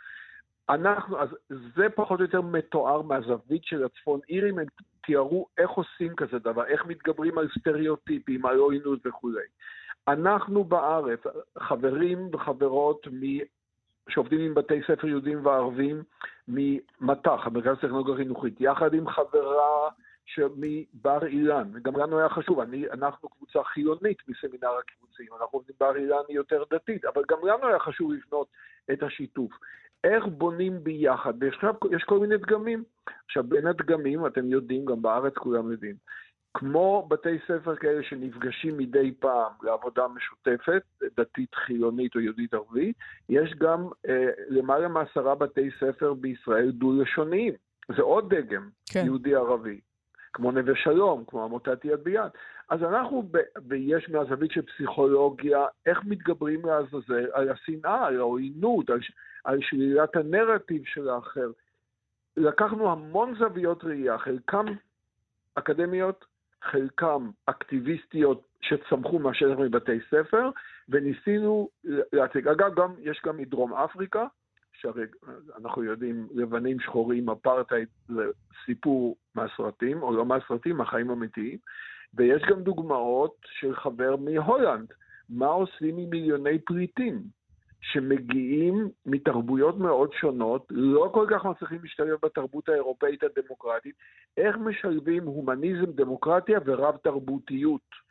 [0.69, 1.29] אנחנו, אז
[1.75, 4.65] זה פחות או יותר מתואר מהזווית של הצפון אירים, הם
[5.05, 9.45] תיארו איך עושים כזה דבר, איך מתגברים על סטריאוטיפים, על עוינות וכולי.
[10.07, 11.19] אנחנו בארץ,
[11.57, 13.21] חברים וחברות מ...
[14.09, 16.03] שעובדים עם בתי ספר יהודים וערבים
[16.47, 19.89] ממט"ח, המרכז הטכנולוגיה החינוכית, יחד עם חברה
[20.37, 25.95] מבר אילן, גם לנו היה חשוב, אני, אנחנו קבוצה חילונית מסמינר הקיבוצים, אנחנו עובדים בר
[25.95, 28.47] אילן יותר דתית, אבל גם לנו היה חשוב לבנות
[28.91, 29.51] את השיתוף.
[30.03, 32.83] איך בונים ביחד, ויש כל מיני דגמים.
[33.25, 35.95] עכשיו, בין הדגמים, אתם יודעים, גם בארץ כולם יודעים,
[36.53, 40.83] כמו בתי ספר כאלה שנפגשים מדי פעם לעבודה משותפת,
[41.17, 42.95] דתית חילונית או יהודית ערבית,
[43.29, 47.53] יש גם אה, למעלה מעשרה בתי ספר בישראל דו-לשוניים.
[47.95, 49.05] זה עוד דגם, כן.
[49.05, 49.79] יהודי-ערבי.
[50.33, 52.31] כמו נווה שלום, כמו עמותת יד ביד.
[52.69, 53.37] אז אנחנו, ב,
[53.67, 58.99] ויש מהזווית של פסיכולוגיה, איך מתגברים לעזאזל על השנאה, על העוינות, על,
[59.43, 61.51] על שלילת הנרטיב של האחר.
[62.37, 64.65] לקחנו המון זוויות ראייה, חלקם
[65.55, 66.25] אקדמיות,
[66.61, 70.49] חלקם אקטיביסטיות שצמחו מהשטח מבתי ספר,
[70.89, 71.69] וניסינו
[72.13, 72.47] להציג.
[72.47, 74.25] אגב, גם, יש גם מדרום אפריקה,
[74.73, 75.03] שהרי
[75.57, 78.23] אנחנו יודעים, לבנים שחורים, אפרטהייד, זה
[78.65, 81.57] סיפור מהסרטים, או לא מהסרטים, החיים אמיתיים,
[82.13, 84.93] ויש גם דוגמאות של חבר מהולנד,
[85.29, 87.23] מה עושים עם מיליוני פריטים.
[87.91, 93.95] שמגיעים מתרבויות מאוד שונות, לא כל כך מצליחים להשתלב בתרבות האירופאית הדמוקרטית,
[94.37, 98.02] איך משלבים הומניזם, דמוקרטיה ורב תרבותיות.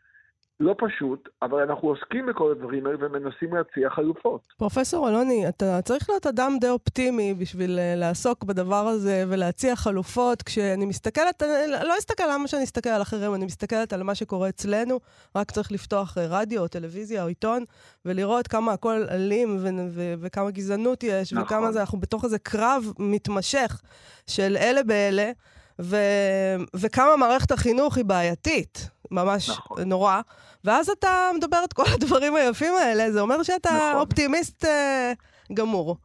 [0.60, 4.40] לא פשוט, אבל אנחנו עוסקים בכל הדברים האלה ומנסים להציע חלופות.
[4.56, 10.42] פרופסור אלוני, אתה צריך להיות אדם די אופטימי בשביל uh, לעסוק בדבר הזה ולהציע חלופות.
[10.42, 14.48] כשאני מסתכלת, אני לא אסתכל למה שאני אסתכל על אחרים, אני מסתכלת על מה שקורה
[14.48, 15.00] אצלנו,
[15.36, 17.64] רק צריך לפתוח uh, רדיו או טלוויזיה או עיתון,
[18.04, 21.44] ולראות כמה הכל אלים ו- ו- וכמה גזענות יש, נכון.
[21.44, 23.80] וכמה זה, אנחנו בתוך איזה קרב מתמשך
[24.26, 25.32] של אלה באלה.
[25.80, 29.82] ו- וכמה מערכת החינוך היא בעייתית, ממש נכון.
[29.88, 30.20] נורא.
[30.64, 34.00] ואז אתה מדבר את כל הדברים היפים האלה, זה אומר שאתה נכון.
[34.00, 35.96] אופטימיסט uh, גמור.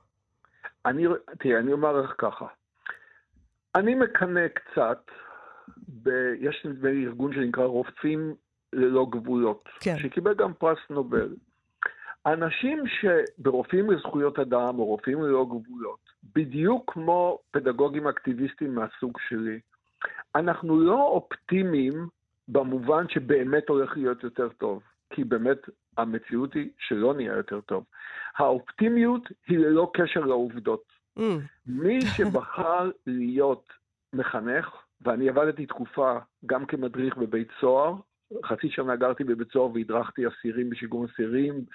[0.85, 1.05] אני,
[1.39, 2.45] תראה, אני אומר לך ככה.
[3.75, 5.01] אני מקנא קצת,
[6.03, 6.65] ב, יש
[7.05, 8.35] ארגון שנקרא רופאים
[8.73, 9.95] ללא גבולות, כן.
[9.99, 11.35] שקיבל גם פרס נובל.
[12.25, 19.59] אנשים שברופאים לזכויות אדם או רופאים ללא גבולות, בדיוק כמו פדגוגים אקטיביסטים מהסוג שלי,
[20.35, 22.07] אנחנו לא אופטימיים
[22.47, 25.57] במובן שבאמת הולך להיות יותר טוב, כי באמת
[25.97, 27.83] המציאות היא שלא נהיה יותר טוב.
[28.37, 30.83] האופטימיות היא ללא קשר לעובדות.
[31.19, 31.21] Mm.
[31.65, 33.73] מי שבחר להיות
[34.13, 34.69] מחנך,
[35.01, 37.95] ואני עבדתי תקופה גם כמדריך בבית סוהר,
[38.45, 41.65] חצי שנה גרתי בבית סוהר והדרכתי אסירים בשיקום אסירים,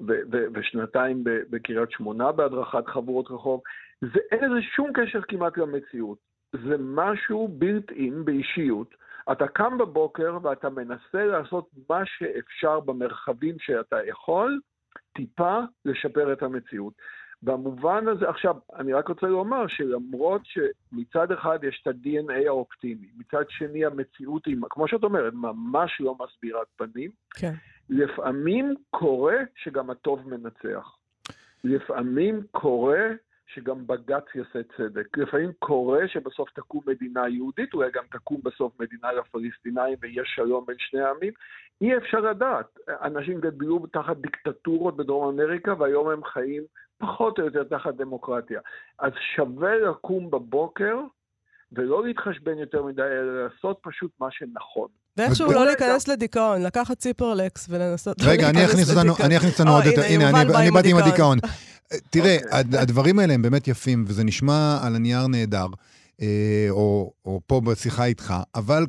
[0.00, 3.60] ו- ו- ושנתיים בקריית שמונה בהדרכת חבורות רחוב,
[4.02, 6.18] ואין לזה שום קשר כמעט למציאות.
[6.52, 8.94] זה משהו בילט אין באישיות.
[9.32, 14.60] אתה קם בבוקר ואתה מנסה לעשות מה שאפשר במרחבים שאתה יכול,
[15.12, 16.94] טיפה לשפר את המציאות.
[17.42, 23.44] במובן הזה, עכשיו, אני רק רוצה לומר שלמרות שמצד אחד יש את ה-DNA האופטימי, מצד
[23.48, 27.52] שני המציאות היא, כמו שאת אומרת, ממש לא מסבירת פנים, כן.
[27.90, 30.96] לפעמים קורה שגם הטוב מנצח.
[31.64, 33.08] לפעמים קורה
[33.54, 35.18] שגם בג"ץ יעשה צדק.
[35.18, 40.76] לפעמים קורה שבסוף תקום מדינה יהודית, אולי גם תקום בסוף מדינה לפלסטינאים ויש שלום בין
[40.78, 41.32] שני העמים.
[41.80, 42.78] אי אפשר לדעת.
[42.88, 46.62] אנשים גדלו תחת דיקטטורות בדרום אמריקה והיום הם חיים
[47.00, 48.60] פחות או יותר תחת דמוקרטיה.
[48.98, 50.96] אז שווה לקום בבוקר
[51.72, 54.88] ולא להתחשבן יותר מדי, אלא לעשות פשוט מה שנכון.
[55.16, 58.90] ואיכשהו לא להיכנס לדיכאון, לקחת ציפרלקס ולנסות לא רגע, אני אכניס
[59.58, 61.38] אותנו עוד יותר, הנה, אני באתי עם הדיכאון.
[62.10, 62.80] תראה, אוקיי.
[62.80, 65.66] הדברים האלה הם באמת יפים, וזה נשמע על הנייר נהדר,
[66.22, 68.86] אה, או פה בשיחה איתך, אבל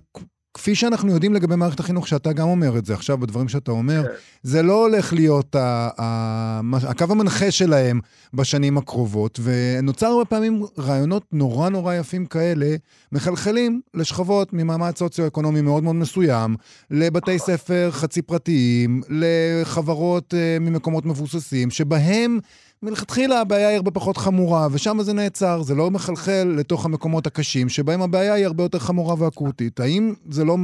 [0.53, 4.03] כפי שאנחנו יודעים לגבי מערכת החינוך, שאתה גם אומר את זה עכשיו בדברים שאתה אומר,
[4.03, 4.09] כן.
[4.43, 7.99] זה לא הולך להיות ה- ה- הקו המנחה שלהם
[8.33, 12.75] בשנים הקרובות, ונוצר הרבה פעמים רעיונות נורא נורא יפים כאלה,
[13.11, 16.55] מחלחלים לשכבות ממעמד סוציו-אקונומי מאוד מאוד מסוים,
[16.91, 17.39] לבתי.
[17.39, 22.39] ספר חצי פרטיים, לחברות uh, ממקומות מבוססים, שבהם...
[22.83, 27.69] מלכתחילה הבעיה היא הרבה פחות חמורה, ושם זה נעצר, זה לא מחלחל לתוך המקומות הקשים,
[27.69, 29.79] שבהם הבעיה היא הרבה יותר חמורה ואקוטית.
[29.79, 30.55] האם זה לא,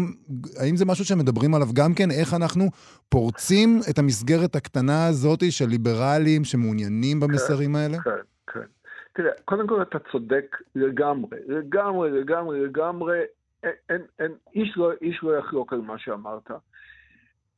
[0.59, 2.11] האם זה משהו שמדברים עליו גם כן?
[2.11, 2.65] איך אנחנו
[3.09, 7.97] פורצים את המסגרת הקטנה הזאת של ליברלים שמעוניינים במסרים האלה?
[7.97, 8.11] כן,
[8.47, 8.67] כן.
[9.13, 13.19] תראה, קודם כל אתה צודק לגמרי, לגמרי, לגמרי, לגמרי.
[13.63, 16.51] אין, אין, אין, איש, לא, איש לא יחלוק על מה שאמרת.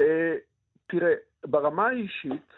[0.02, 0.36] אה,
[0.88, 1.14] תראה,
[1.46, 2.54] ברמה האישית,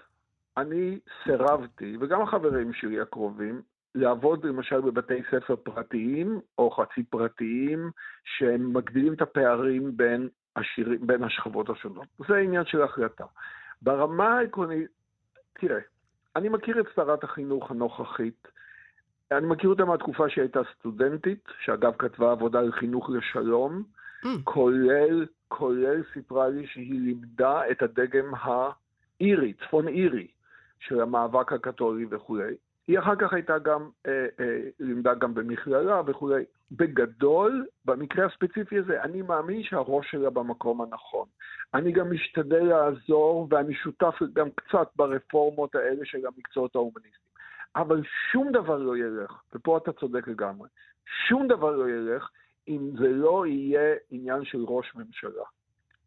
[0.58, 3.62] אני סירבתי, וגם החברים שלי הקרובים,
[3.95, 7.91] לעבוד למשל בבתי ספר פרטיים או חצי פרטיים,
[8.23, 12.08] שהם מגדילים את הפערים בין, השיר, בין השכבות השונות.
[12.27, 13.25] זה עניין של החלטה.
[13.82, 14.88] ברמה העקרונית,
[15.54, 15.80] תראה,
[16.36, 18.47] אני מכיר את שרת החינוך הנוכחית,
[19.32, 23.84] אני מכיר אותה מהתקופה שהיא הייתה סטודנטית, שאגב כתבה עבודה על חינוך לשלום,
[24.23, 24.27] mm.
[24.43, 30.27] כולל, כולל סיפרה לי שהיא לימדה את הדגם האירי, צפון אירי,
[30.80, 32.54] של המאבק הקתולי וכולי.
[32.91, 36.43] היא אחר כך הייתה גם, אה, אה, לימדה גם במכללה וכולי.
[36.71, 41.27] בגדול, במקרה הספציפי הזה, אני מאמין שהראש שלה במקום הנכון.
[41.73, 47.32] אני גם משתדל לעזור, ואני שותף גם קצת ברפורמות האלה של המקצועות ההומניסטיים.
[47.75, 48.01] אבל
[48.32, 50.69] שום דבר לא ילך, ופה אתה צודק לגמרי,
[51.27, 52.30] שום דבר לא ילך
[52.67, 55.43] אם זה לא יהיה עניין של ראש ממשלה.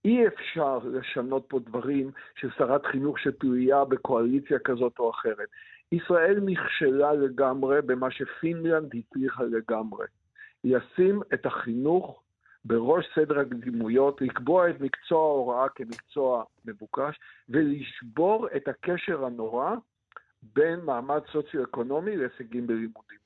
[0.05, 5.49] אי אפשר לשנות פה דברים של שרת חינוך שתלויה בקואליציה כזאת או אחרת.
[5.93, 10.07] ישראל נכשלה לגמרי במה שפינלנד הצליחה לגמרי.
[10.65, 12.23] לשים את החינוך
[12.65, 19.75] בראש סדר הקדימויות, לקבוע את מקצוע ההוראה כמקצוע מבוקש, ולשבור את הקשר הנורא
[20.43, 23.19] בין מעמד סוציו-אקונומי להישגים בלימודים.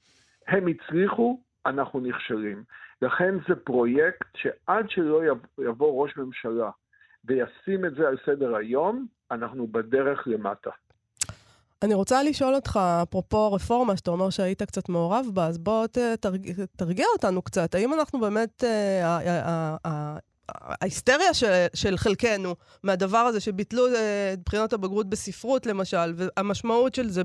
[0.46, 2.64] הם הצליחו, אנחנו נכשלים.
[3.02, 5.22] לכן זה פרויקט שעד שלא
[5.58, 6.70] יבוא ראש ממשלה
[7.24, 10.70] וישים את זה על סדר היום, אנחנו בדרך למטה.
[11.82, 15.86] אני רוצה לשאול אותך, אפרופו הרפורמה, שאתה אומר שהיית קצת מעורב בה, אז בוא
[16.76, 17.74] תרגיע אותנו קצת.
[17.74, 19.76] האם אנחנו באמת, אה,
[20.48, 21.34] ההיסטריה
[21.74, 27.22] של, חלקנו מהדבר הזה, שביטלו אה, את בחינות הבגרות בספרות, למשל, והמשמעות של זה,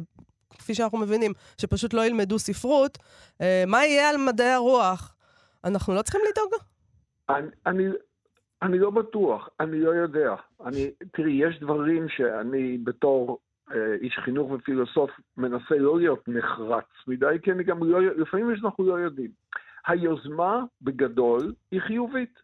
[0.49, 2.97] כפי שאנחנו מבינים, שפשוט לא ילמדו ספרות,
[3.41, 5.15] אה, מה יהיה על מדעי הרוח?
[5.63, 6.53] אנחנו לא צריכים לדאוג?
[7.67, 7.85] אני,
[8.61, 10.35] אני, לא בטוח, אני לא יודע.
[10.65, 13.39] אני, תראי, יש דברים שאני בתור
[14.01, 18.93] איש חינוך ופילוסוף מנסה לא להיות נחרץ מדי, כי אני גם לא, לפעמים אנחנו לא
[18.93, 19.31] יודעים.
[19.87, 22.39] היוזמה בגדול היא חיובית.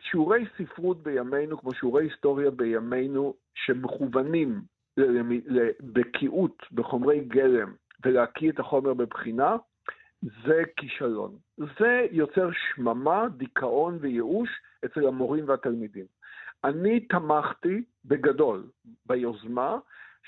[0.00, 4.60] שיעורי ספרות בימינו, כמו שיעורי היסטוריה בימינו, שמכוונים
[4.96, 7.72] לבקיאות בחומרי גלם
[8.04, 9.56] ולהקיא את החומר בבחינה,
[10.22, 11.36] זה כישלון.
[11.56, 14.48] זה יוצר שממה, דיכאון וייאוש
[14.84, 16.06] אצל המורים והתלמידים.
[16.64, 18.62] אני תמכתי בגדול
[19.06, 19.78] ביוזמה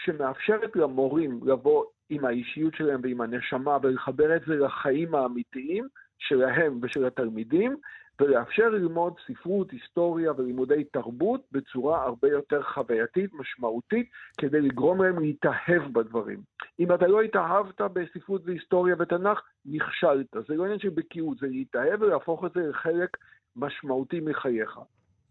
[0.05, 7.07] שמאפשרת למורים לבוא עם האישיות שלהם ועם הנשמה ולחבר את זה לחיים האמיתיים שלהם ושל
[7.07, 7.77] התלמידים,
[8.21, 15.93] ולאפשר ללמוד ספרות, היסטוריה ולימודי תרבות בצורה הרבה יותר חווייתית, משמעותית, כדי לגרום להם להתאהב
[15.93, 16.43] בדברים.
[16.81, 20.27] אם אתה לא התאהבת בספרות והיסטוריה ותנ"ך, נכשלת.
[20.49, 23.17] זה לא עניין של בקיאות, זה להתאהב ולהפוך את זה לחלק
[23.57, 24.79] משמעותי מחייך.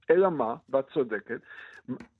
[0.09, 1.39] אלא מה, ואת צודקת,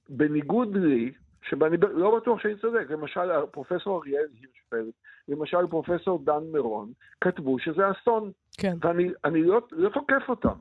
[0.10, 4.93] בניגוד לי, שאני לא בטוח שאני צודק, למשל פרופסור אריאל הירשפלד,
[5.28, 8.32] למשל פרופסור דן מירון, כתבו שזה אסון.
[8.58, 8.78] כן.
[8.82, 10.56] ואני לא, לא תוקף אותם,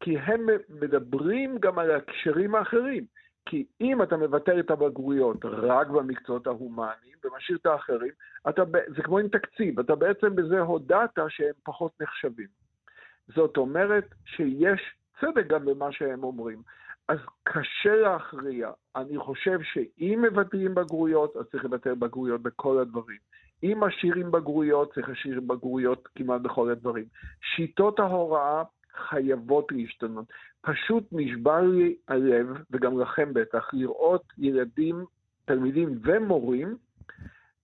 [0.00, 3.04] כי הם מדברים גם על ההקשרים האחרים.
[3.46, 8.12] כי אם אתה מבטל את הבגרויות רק במקצועות ההומניים ומשאיר את האחרים,
[8.48, 8.62] אתה,
[8.96, 12.46] זה כמו עם תקציב, אתה בעצם בזה הודעת שהם פחות נחשבים.
[13.28, 14.80] זאת אומרת שיש
[15.20, 16.62] צדק גם במה שהם אומרים.
[17.12, 18.70] אז קשה להכריע.
[18.96, 23.18] אני חושב שאם מבטלים בגרויות, אז צריך לבטל בגרויות בכל הדברים.
[23.62, 27.04] אם משאירים בגרויות, צריך להשאיר בגרויות כמעט בכל הדברים.
[27.54, 28.62] שיטות ההוראה
[29.08, 30.24] חייבות להשתנות.
[30.60, 35.04] פשוט נשבר לי הלב, וגם לכם בטח, לראות ילדים,
[35.44, 36.76] תלמידים ומורים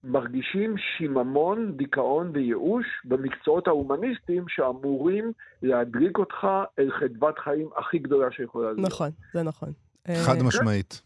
[0.05, 5.33] מרגישים שיממון, דיכאון וייאוש במקצועות ההומניסטיים שאמורים
[5.63, 6.47] להדליק אותך
[6.79, 8.89] אל חדוות חיים הכי גדולה שיכולה להיות.
[8.89, 9.73] נכון, זה נכון.
[10.27, 11.03] חד אה, משמעית.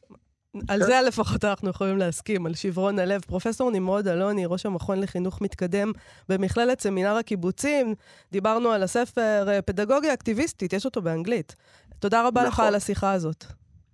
[0.68, 3.20] על זה לפחות אנחנו יכולים להסכים, על שברון הלב.
[3.20, 5.92] פרופסור נמרוד אלוני, ראש המכון לחינוך מתקדם
[6.28, 7.94] במכללת סמינר הקיבוצים,
[8.32, 11.56] דיברנו על הספר אה, פדגוגיה אקטיביסטית, יש אותו באנגלית.
[11.98, 12.64] תודה רבה נכון.
[12.64, 13.44] לך על השיחה הזאת.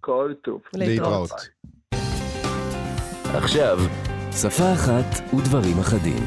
[0.01, 0.61] כל טוב.
[0.75, 1.31] להתראות.
[3.35, 3.79] עכשיו,
[4.33, 6.25] שפה אחת ודברים אחדים.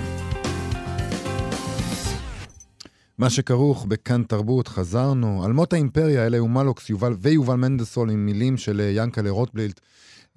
[3.17, 5.45] מה שכרוך בכאן תרבות, חזרנו.
[5.45, 9.79] על מות האימפריה, אלה הוא מלוקס יובל, ויובל מנדסול עם מילים של אה, ינקלה רוטבלילט.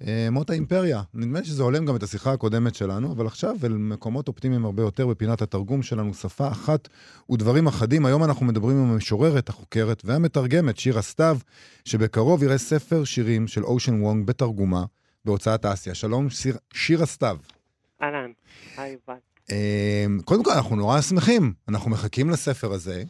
[0.07, 1.01] אה, מות האימפריה.
[1.13, 4.83] נדמה לי שזה הולם גם את השיחה הקודמת שלנו, אבל עכשיו אל מקומות אופטימיים הרבה
[4.83, 6.87] יותר בפינת התרגום שלנו, שפה אחת
[7.31, 8.05] ודברים אחדים.
[8.05, 11.37] היום אנחנו מדברים עם המשוררת, החוקרת והמתרגמת, שירה סתיו,
[11.85, 14.83] שבקרוב יראה ספר שירים של אושן וונג בתרגומה
[15.25, 15.95] בהוצאת אסיה.
[15.95, 17.37] שלום, שיר, שירה סתיו.
[18.01, 18.31] אהלן, היי יובל.
[18.31, 18.31] אה,
[20.25, 23.03] קודם כל, אנחנו נורא שמחים, אנחנו מחכים לספר הזה.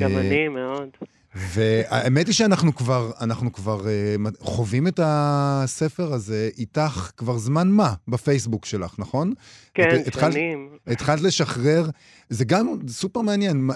[0.00, 0.88] גם אה, אני מאוד.
[1.34, 7.94] והאמת היא שאנחנו כבר, אנחנו כבר uh, חווים את הספר הזה איתך כבר זמן מה
[8.08, 9.32] בפייסבוק שלך, נכון?
[9.74, 10.68] כן, את, שנים.
[10.72, 11.84] התחלת, התחלת לשחרר,
[12.28, 13.68] זה גם סופר מעניין,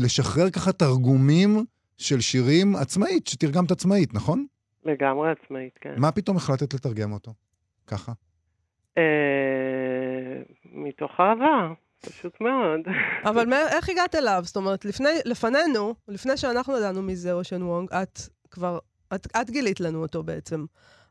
[0.00, 1.64] לשחרר ככה תרגומים
[1.98, 4.46] של שירים עצמאית, שתרגמת עצמאית, נכון?
[4.84, 5.94] לגמרי עצמאית, כן.
[5.96, 7.32] מה פתאום החלטת לתרגם אותו?
[7.86, 8.12] ככה?
[8.98, 9.02] אה,
[10.72, 11.72] מתוך אהבה.
[12.06, 12.80] פשוט מאוד.
[13.30, 14.40] אבל איך הגעת אליו?
[14.42, 18.18] זאת אומרת, לפני, לפנינו, לפני שאנחנו ידענו מי זה אושן וונג, את
[18.50, 18.78] כבר,
[19.14, 20.64] את, את גילית לנו אותו בעצם.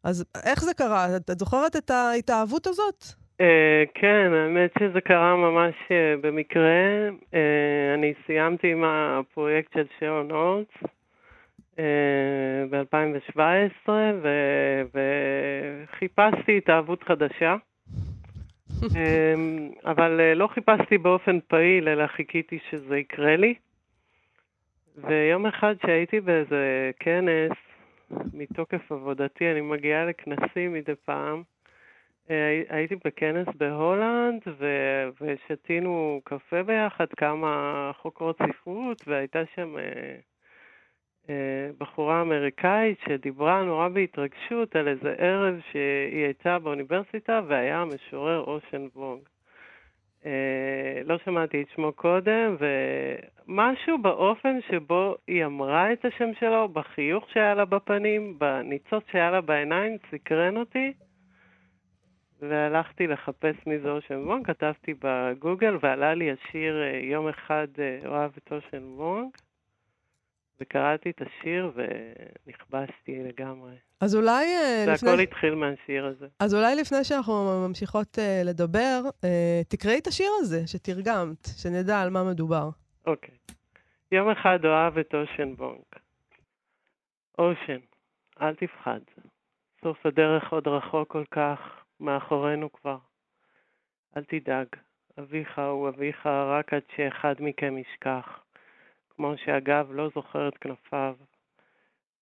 [0.04, 1.16] אז איך זה קרה?
[1.16, 3.04] את, את זוכרת את ההתאהבות הזאת?
[3.42, 3.46] Uh,
[3.94, 7.10] כן, האמת שזה קרה ממש uh, במקרה.
[7.10, 7.36] Uh,
[7.94, 10.68] אני סיימתי עם הפרויקט של שרון הולץ
[11.76, 11.80] uh,
[12.70, 13.90] ב-2017,
[14.94, 17.56] וחיפשתי התאהבות חדשה.
[18.96, 23.54] אמ, אבל אה, לא חיפשתי באופן פעיל, אלא חיכיתי שזה יקרה לי.
[24.98, 27.52] ויום אחד שהייתי באיזה כנס,
[28.34, 31.44] מתוקף עבודתי, אני מגיעה לכנסים מדי פעם,
[32.30, 40.16] אה, הייתי בכנס בהולנד ו- ושתינו קפה ביחד, כמה חוקרות ספרות, והייתה שם אה,
[41.78, 49.22] בחורה אמריקאית שדיברה נורא בהתרגשות על איזה ערב שהיא הייתה באוניברסיטה והיה המשורר אושן וונג.
[50.26, 57.30] אה, לא שמעתי את שמו קודם, ומשהו באופן שבו היא אמרה את השם שלו, בחיוך
[57.30, 60.94] שהיה לה בפנים, בניצוץ שהיה לה בעיניים, סקרן אותי.
[62.42, 67.68] והלכתי לחפש מי זה אושן וונג, כתבתי בגוגל ועלה לי השיר אה, יום אחד
[68.06, 69.30] אוהב את אושן וונג.
[70.64, 73.76] וקראתי את השיר ונכבשתי לגמרי.
[74.02, 75.10] אז אולי אה, זה לפני...
[75.10, 76.28] הכל התחיל מהשיר הזה.
[76.40, 82.10] אז אולי לפני שאנחנו ממשיכות אה, לדבר, אה, תקראי את השיר הזה שתרגמת, שנדע על
[82.10, 82.70] מה מדובר.
[83.06, 83.36] אוקיי.
[84.12, 86.00] יום אחד אוהב את אושן בונק.
[87.40, 87.80] אושן,
[88.42, 89.00] אל תפחד.
[89.84, 91.60] סוף הדרך עוד רחוק כל כך,
[92.00, 92.98] מאחורינו כבר.
[94.18, 94.68] אל תדאג,
[95.20, 98.44] אביך הוא אביך רק עד שאחד מכם ישכח.
[99.16, 101.16] כמו שהגב לא זוכר את כנפיו,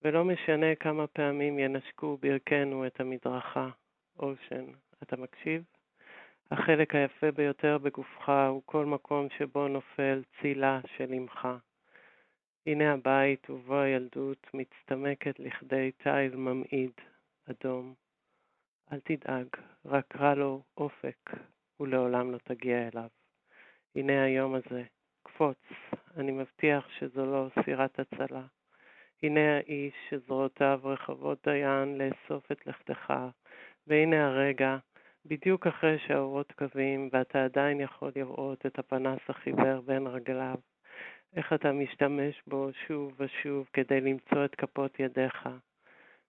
[0.02, 3.68] ולא משנה כמה פעמים ינשקו ברכנו את המדרכה.
[4.18, 4.64] אושן,
[5.02, 5.64] אתה מקשיב?
[6.50, 11.48] החלק היפה ביותר בגופך הוא כל מקום שבו נופל צילה של אמך.
[12.66, 16.92] הנה הבית ובו הילדות מצטמקת לכדי תיל ממעיד,
[17.50, 17.94] אדום.
[18.92, 19.46] אל תדאג,
[19.84, 21.30] רק קרא לו אופק,
[21.80, 23.08] ולעולם לא תגיע אליו.
[23.96, 24.82] הנה היום הזה,
[25.22, 25.58] קפוץ,
[26.16, 28.42] אני מבטיח שזו לא סירת הצלה.
[29.22, 33.12] הנה האיש שזרועותיו רחבות דיין לאסוף את לכתך,
[33.86, 34.76] והנה הרגע,
[35.26, 40.54] בדיוק אחרי שהאורות קווים ואתה עדיין יכול לראות את הפנס החיוור בין רגליו,
[41.36, 45.48] איך אתה משתמש בו שוב ושוב כדי למצוא את כפות ידיך.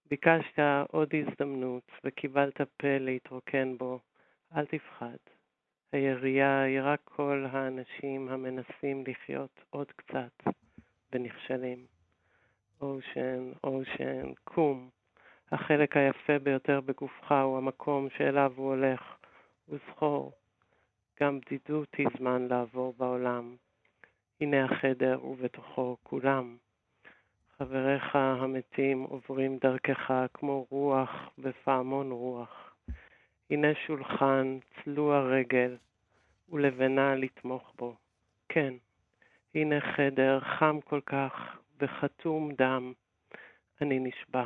[0.09, 0.59] ביקשת
[0.91, 3.99] עוד הזדמנות וקיבלת פה להתרוקן בו,
[4.55, 5.17] אל תפחד.
[5.93, 10.53] הירייה היא רק כל האנשים המנסים לחיות עוד קצת
[11.11, 11.85] ונכשלים.
[12.81, 14.89] אושן, אושן, קום.
[15.51, 19.01] החלק היפה ביותר בגופך הוא המקום שאליו הוא הולך,
[19.69, 20.31] וזכור,
[21.21, 23.55] גם בדידות היא זמן לעבור בעולם.
[24.41, 26.57] הנה החדר ובתוכו כולם.
[27.57, 32.62] חבריך המתים עוברים דרכך כמו רוח בפעמון רוח.
[33.53, 35.77] הנה שולחן צלוע רגל
[36.49, 37.95] ולבנה לתמוך בו.
[38.49, 38.73] כן,
[39.55, 41.31] הנה חדר חם כל כך
[41.81, 42.93] וחתום דם.
[43.81, 44.45] אני נשבע.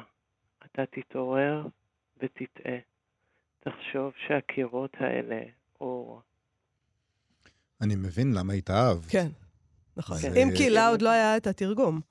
[0.66, 1.68] אתה תתעורר
[2.18, 2.78] ותטעה.
[3.60, 5.42] תחשוב שהקירות האלה
[5.82, 6.22] אור.
[7.82, 8.98] אני מבין למה התאהב.
[9.10, 9.28] כן,
[9.98, 10.18] נכון.
[10.36, 12.02] אם כי לה עוד לא היה את התרגום.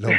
[0.00, 0.10] לא.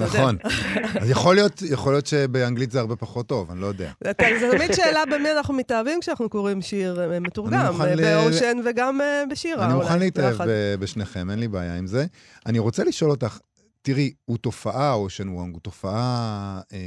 [0.00, 0.36] נכון.
[1.00, 3.92] אז יכול להיות, יכול להיות שבאנגלית זה הרבה פחות טוב, אני לא יודע.
[4.04, 4.12] זה
[4.58, 9.66] תמיד שאלה במי אנחנו מתאהבים כשאנחנו קוראים שיר אה, מתורגם, אה, באושן וגם אה, בשירה.
[9.66, 10.36] אני מוכן להתאהב
[10.80, 12.06] בשניכם, אין לי בעיה עם זה.
[12.46, 13.38] אני רוצה לשאול אותך,
[13.84, 16.78] תראי, הוא תופעה, אושן וונג, הוא תופעה אה,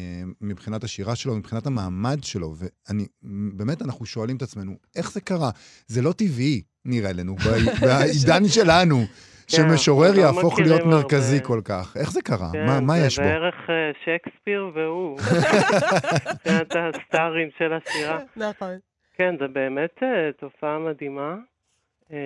[0.41, 3.05] מבחינת השירה שלו, מבחינת המעמד שלו, ואני,
[3.53, 5.49] באמת, אנחנו שואלים את עצמנו, איך זה קרה?
[5.87, 7.35] זה לא טבעי, נראה לנו,
[7.81, 9.05] בעידן שלנו,
[9.47, 11.43] שמשורר אנחנו לא יהפוך להיות מרכזי.
[11.43, 11.97] כל כך.
[11.99, 12.49] איך זה קרה?
[12.53, 13.25] כן, מה- מה זה יש בו?
[13.25, 15.19] בערך אה, שייקספיר והוא.
[15.19, 18.19] מבחינת הסטארים של השירה.
[18.35, 18.75] נכון.
[19.15, 21.35] כן, זה באמת אה, תופעה מדהימה.
[22.11, 22.17] אה,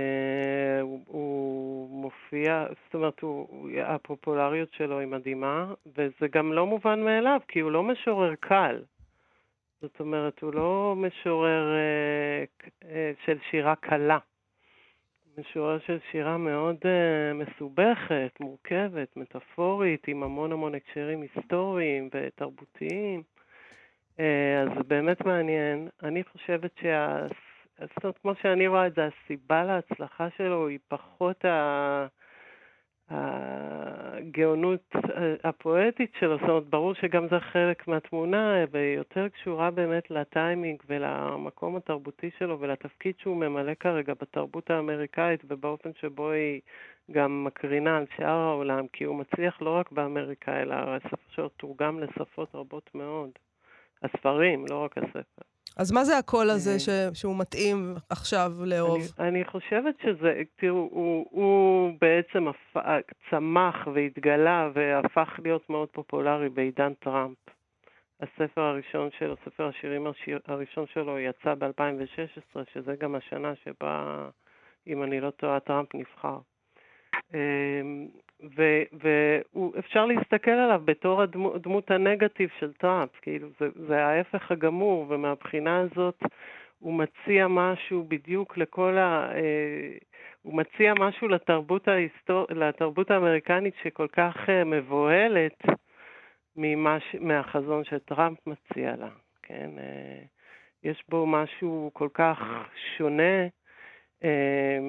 [0.81, 3.47] הוא, הוא מופיע, זאת אומרת, הוא,
[3.85, 5.65] הפופולריות שלו היא מדהימה,
[5.97, 8.79] וזה גם לא מובן מאליו, כי הוא לא משורר קל.
[9.81, 12.43] זאת אומרת, הוא לא משורר אה,
[12.91, 14.17] אה, של שירה קלה.
[15.37, 23.23] משורר של שירה מאוד אה, מסובכת, מורכבת, מטאפורית, עם המון המון הקשרים היסטוריים ותרבותיים.
[24.19, 25.87] אה, אז זה באמת מעניין.
[26.03, 27.25] אני חושבת שה...
[27.79, 32.07] זאת אומרת, כמו שאני רואה את זה, הסיבה להצלחה שלו היא פחות ה...
[33.11, 40.83] הגאונות אה, הפואטית שלו, זאת אומרת, ברור שגם זה חלק מהתמונה, ויותר קשורה באמת לטיימינג
[40.87, 46.61] ולמקום התרבותי שלו ולתפקיד שהוא ממלא כרגע בתרבות האמריקאית ובאופן שבו היא
[47.11, 51.99] גם מקרינה על שאר העולם, כי הוא מצליח לא רק באמריקה, אלא הספר שלו תורגם
[51.99, 53.29] לשפות רבות מאוד.
[54.03, 55.50] הספרים, לא רק הספר.
[55.77, 56.79] אז מה זה הקול הזה אה.
[56.79, 59.01] ש- שהוא מתאים עכשיו לאהוב?
[59.19, 62.77] אני, אני חושבת שזה, תראו, הוא, הוא בעצם הפ...
[63.29, 67.37] צמח והתגלה והפך להיות מאוד פופולרי בעידן טראמפ.
[68.21, 74.27] הספר הראשון שלו, ספר השירים השיר, הראשון שלו יצא ב-2016, שזה גם השנה שבה,
[74.87, 76.37] אם אני לא טועה, טראמפ נבחר.
[79.53, 85.79] ואפשר להסתכל עליו בתור הדמו, דמות הנגטיב של טראמפ, כאילו זה, זה ההפך הגמור, ומהבחינה
[85.79, 86.19] הזאת
[86.79, 89.31] הוא מציע משהו בדיוק לכל ה...
[89.35, 89.97] אה,
[90.41, 92.45] הוא מציע משהו לתרבות, ההיסטור...
[92.49, 95.57] לתרבות האמריקנית שכל כך אה, מבוהלת
[96.55, 97.15] ממש...
[97.19, 99.09] מהחזון שטראמפ מציע לה,
[99.43, 99.69] כן?
[99.77, 100.23] אה,
[100.83, 102.39] יש בו משהו כל כך
[102.97, 103.47] שונה,
[104.23, 104.79] אה,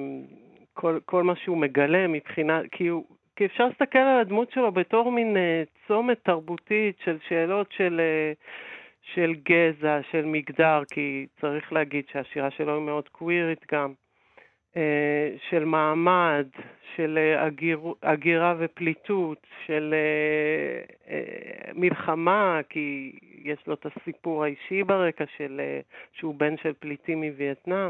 [0.73, 3.05] כל, כל מה שהוא מגלה מבחינה, כי, הוא,
[3.35, 8.33] כי אפשר להסתכל על הדמות שלו בתור מין אה, צומת תרבותית של שאלות של, אה,
[9.13, 13.93] של גזע, של מגדר, כי צריך להגיד שהשירה שלו היא מאוד קווירית גם.
[14.77, 16.47] אה, של מעמד,
[16.95, 19.93] של הגיר, הגירה ופליטות, של
[21.73, 23.11] מלחמה, כי
[23.43, 25.61] יש לו את הסיפור האישי ברקע של,
[26.13, 27.89] שהוא בן של פליטים מווייטנאם.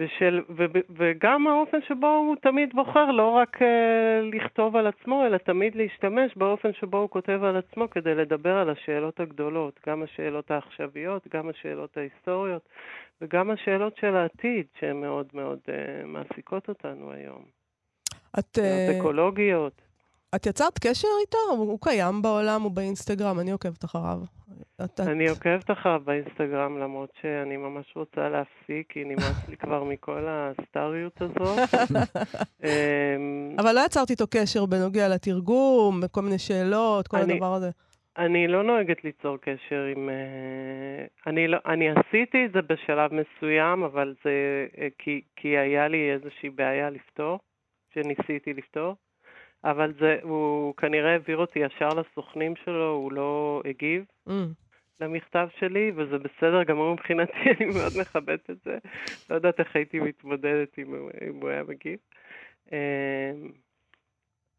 [0.00, 0.64] ושל, ו,
[0.96, 3.64] וגם האופן שבו הוא תמיד בוחר לא רק uh,
[4.36, 8.70] לכתוב על עצמו, אלא תמיד להשתמש באופן שבו הוא כותב על עצמו כדי לדבר על
[8.70, 12.68] השאלות הגדולות, גם השאלות העכשוויות, גם השאלות ההיסטוריות,
[13.20, 17.42] וגם השאלות של העתיד, שהן מאוד מאוד uh, מעסיקות אותנו היום.
[18.38, 18.58] את...
[18.58, 18.98] Uh...
[18.98, 19.82] אקולוגיות.
[20.34, 21.38] את יצרת קשר איתו?
[21.56, 24.18] הוא קיים בעולם, הוא באינסטגרם, אני עוקבת אחריו.
[24.84, 25.00] את...
[25.00, 31.22] אני עוקבת אחריו באינסטגרם, למרות שאני ממש רוצה להפסיק, כי נמאס לי כבר מכל הסטריות
[31.22, 31.58] הזאת.
[32.64, 37.70] אמ, אבל לא יצרת איתו קשר בנוגע לתרגום, כל מיני שאלות, כל אני, הדבר הזה.
[38.18, 40.08] אני לא נוהגת ליצור קשר עם...
[40.08, 45.88] אה, אני, לא, אני עשיתי את זה בשלב מסוים, אבל זה אה, כי, כי היה
[45.88, 47.38] לי איזושהי בעיה לפתור,
[47.94, 48.96] שניסיתי לפתור.
[49.64, 54.32] אבל זה, הוא כנראה העביר אותי ישר לסוכנים שלו, הוא לא הגיב mm.
[55.00, 58.78] למכתב שלי, וזה בסדר גמור מבחינתי, אני מאוד מכבדת את זה.
[59.30, 60.94] לא יודעת איך הייתי מתמודדת אם
[61.40, 61.98] הוא, היה מגיב.
[62.72, 62.78] אמ,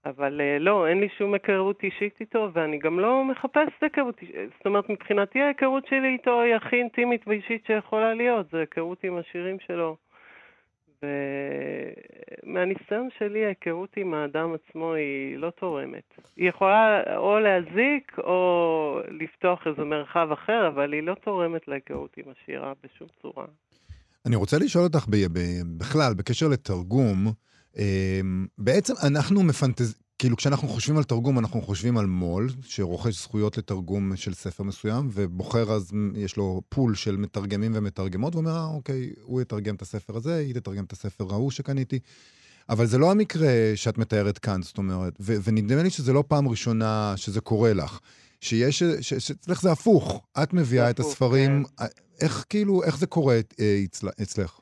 [0.06, 4.36] אבל אה, לא, אין לי שום היכרות אישית איתו, ואני גם לא מחפשת היכרות אישית.
[4.58, 9.18] זאת אומרת, מבחינתי ההיכרות שלי איתו היא הכי אינטימית ואישית שיכולה להיות, זה היכרות עם
[9.18, 9.98] השירים שלו.
[12.44, 16.14] ומהניסיון שלי, ההיכרות עם האדם עצמו היא לא תורמת.
[16.38, 22.26] היא יכולה או להזיק או לפתוח איזה מרחב אחר, אבל היא לא תורמת להיכרות עם
[22.32, 23.46] השירה בשום צורה.
[24.26, 25.06] אני רוצה לשאול אותך
[25.78, 27.28] בכלל, בקשר לתרגום,
[27.78, 28.20] אה,
[28.58, 30.03] בעצם אנחנו מפנטז...
[30.20, 35.10] כאילו, כשאנחנו חושבים על תרגום, אנחנו חושבים על מו"ל, שרוכש זכויות לתרגום של ספר מסוים,
[35.12, 40.18] ובוחר אז, יש לו פול של מתרגמים ומתרגמות, ואומר, אה, אוקיי, הוא יתרגם את הספר
[40.18, 42.00] הזה, היא תתרגם את הספר ההוא שקניתי.
[42.70, 46.48] אבל זה לא המקרה שאת מתארת כאן, זאת אומרת, ו- ונדמה לי שזה לא פעם
[46.48, 48.00] ראשונה שזה קורה לך.
[48.42, 51.86] שיש, שאצלך זה הפוך, את מביאה את הספרים, כן.
[52.22, 54.60] איך כאילו, איך זה קורה אה, אצל, אצלך?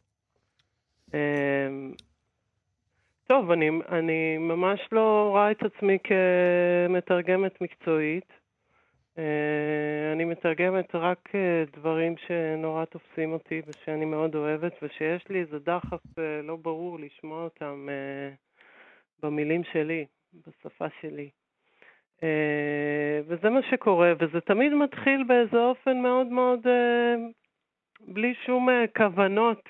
[3.31, 8.33] טוב, אני, אני ממש לא רואה את עצמי כמתרגמת מקצועית.
[9.17, 15.59] אה, אני מתרגמת רק אה, דברים שנורא תופסים אותי ושאני מאוד אוהבת ושיש לי איזה
[15.59, 17.87] דחף אה, לא ברור לשמוע אותם
[19.23, 21.29] במילים שלי, בשפה שלי.
[23.27, 26.59] וזה מה שקורה, וזה תמיד מתחיל באיזה אופן מאוד מאוד
[28.07, 29.69] בלי שום כוונות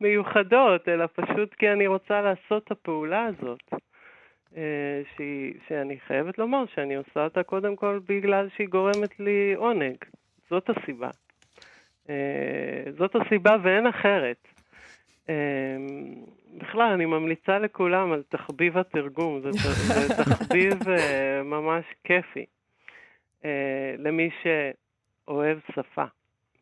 [0.00, 3.60] מיוחדות, אלא פשוט כי אני רוצה לעשות את הפעולה הזאת.
[4.56, 9.96] אה, שהיא, שאני חייבת לומר שאני עושה אותה קודם כל בגלל שהיא גורמת לי עונג.
[10.50, 11.10] זאת הסיבה.
[12.08, 14.48] אה, זאת הסיבה ואין אחרת.
[15.28, 15.76] אה,
[16.58, 20.74] בכלל, אני ממליצה לכולם על תחביב התרגום, זה, זה תחביב
[21.44, 22.44] ממש כיפי.
[23.98, 26.04] למי שאוהב שפה,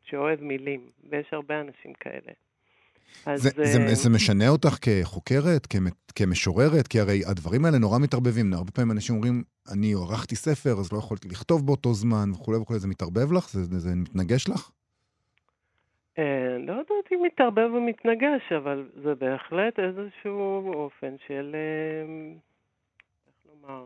[0.04, 0.80] שאוהב מילים,
[1.10, 2.32] ויש הרבה אנשים כאלה.
[3.24, 5.66] זה, זה, זה, אה, זה משנה אותך כחוקרת,
[6.14, 6.88] כמשוררת?
[6.88, 8.52] כי הרי הדברים האלה נורא מתערבבים.
[8.52, 9.42] הרבה פעמים אנשים אומרים,
[9.72, 12.78] אני ערכתי ספר, אז לא יכולתי לכתוב באותו זמן וכולי וכולי.
[12.78, 13.48] זה מתערבב לך?
[13.48, 14.70] זה, זה, זה מתנגש לך?
[16.18, 22.34] אה, לא יודעת אם מתערבב ומתנגש, אבל זה בהחלט איזשהו אופן של, אה,
[23.26, 23.84] איך לומר,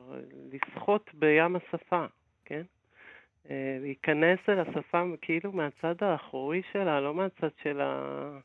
[0.53, 2.05] לשחות בים השפה,
[2.45, 2.63] כן?
[3.81, 8.39] להיכנס אל השפה כאילו מהצד האחורי שלה, לא מהצד של ה...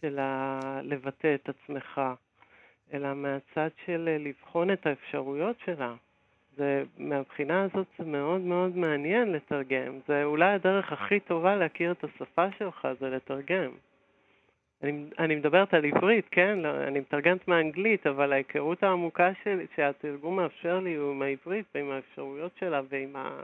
[0.00, 0.60] של ה...
[0.82, 2.00] לבטא את עצמך,
[2.92, 5.94] אלא מהצד של אה, לבחון את האפשרויות שלה.
[6.56, 9.98] זה, מהבחינה הזאת זה מאוד מאוד מעניין לתרגם.
[10.08, 13.70] זה אולי הדרך הכי טובה להכיר את השפה שלך, זה לתרגם.
[14.82, 16.58] אני, אני מדברת על עברית, כן?
[16.58, 21.90] לא, אני מתרגמת מאנגלית, אבל ההיכרות העמוקה שלי, שהתרגום מאפשר לי הוא עם העברית ועם
[21.90, 23.42] האפשרויות שלה ועם, ה,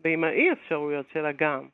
[0.00, 1.66] ועם האי-אפשרויות שלה גם.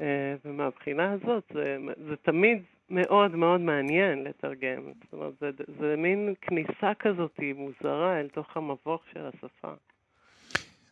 [0.00, 1.76] אה, ומהבחינה הזאת זה,
[2.08, 2.62] זה תמיד
[2.92, 4.92] מאוד מאוד מעניין לתרגם.
[5.04, 9.72] זאת אומרת, זה, זה מין כניסה כזאת מוזרה אל תוך המבוך של השפה.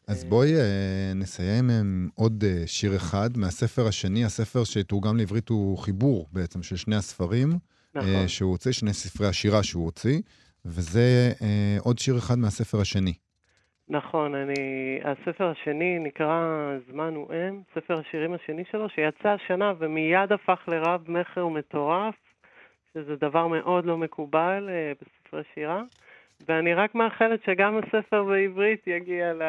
[0.06, 4.24] אז בואי uh, נסיים עם עוד uh, שיר אחד מהספר השני.
[4.24, 7.48] הספר שתורגם לעברית הוא חיבור בעצם של שני הספרים
[7.94, 8.24] נכון.
[8.24, 10.20] uh, שהוא הוציא, שני ספרי השירה שהוא הוציא,
[10.64, 11.32] וזה
[11.80, 13.12] עוד שיר אחד מהספר השני.
[13.90, 15.00] נכון, אני...
[15.04, 21.10] הספר השני נקרא זמן הוא אם, ספר השירים השני שלו, שיצא השנה ומיד הפך לרב
[21.10, 22.14] מכר מטורף,
[22.94, 25.82] שזה דבר מאוד לא מקובל uh, בספרי שירה.
[26.48, 29.42] ואני רק מאחלת שגם הספר בעברית יגיע ל...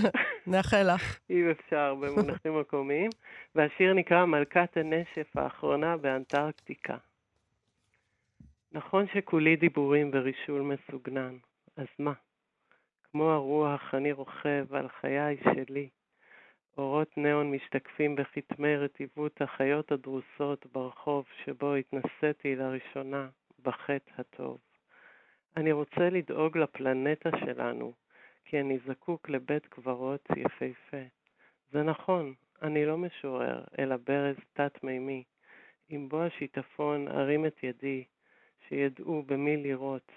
[0.46, 1.18] נאחל לך.
[1.30, 3.10] אם אפשר, במונחים מקומיים.
[3.54, 6.96] והשיר נקרא מלכת הנשף האחרונה באנטרקטיקה.
[8.72, 11.34] נכון שכולי דיבורים ורישול מסוגנן,
[11.76, 12.12] אז מה?
[13.14, 15.88] כמו הרוח אני רוכב על חיי שלי.
[16.78, 23.28] אורות ניאון משתקפים בכתמי רטיבות החיות הדרוסות ברחוב שבו התנסיתי לראשונה
[23.62, 24.58] בחטא הטוב.
[25.56, 27.92] אני רוצה לדאוג לפלנטה שלנו,
[28.44, 31.02] כי אני זקוק לבית קברות יפהפה.
[31.72, 35.24] זה נכון, אני לא משורר, אלא ברז תת-מימי.
[35.88, 38.04] עם בוא השיטפון ארים את ידי,
[38.68, 40.12] שידעו במי לראות.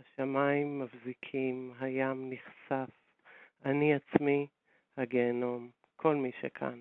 [0.00, 2.90] השמיים מבזיקים, הים נחשף,
[3.64, 4.46] אני עצמי,
[4.96, 6.78] הגיהנום, כל מי שכאן.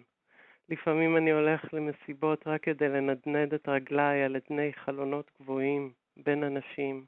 [0.70, 7.06] לפעמים אני הולך למסיבות רק כדי לנדנד את רגליי על אדני חלונות גבוהים בין אנשים.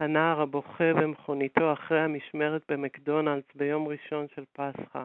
[0.00, 5.04] הנער הבוכה במכוניתו אחרי המשמרת במקדונלדס ביום ראשון של פסחא.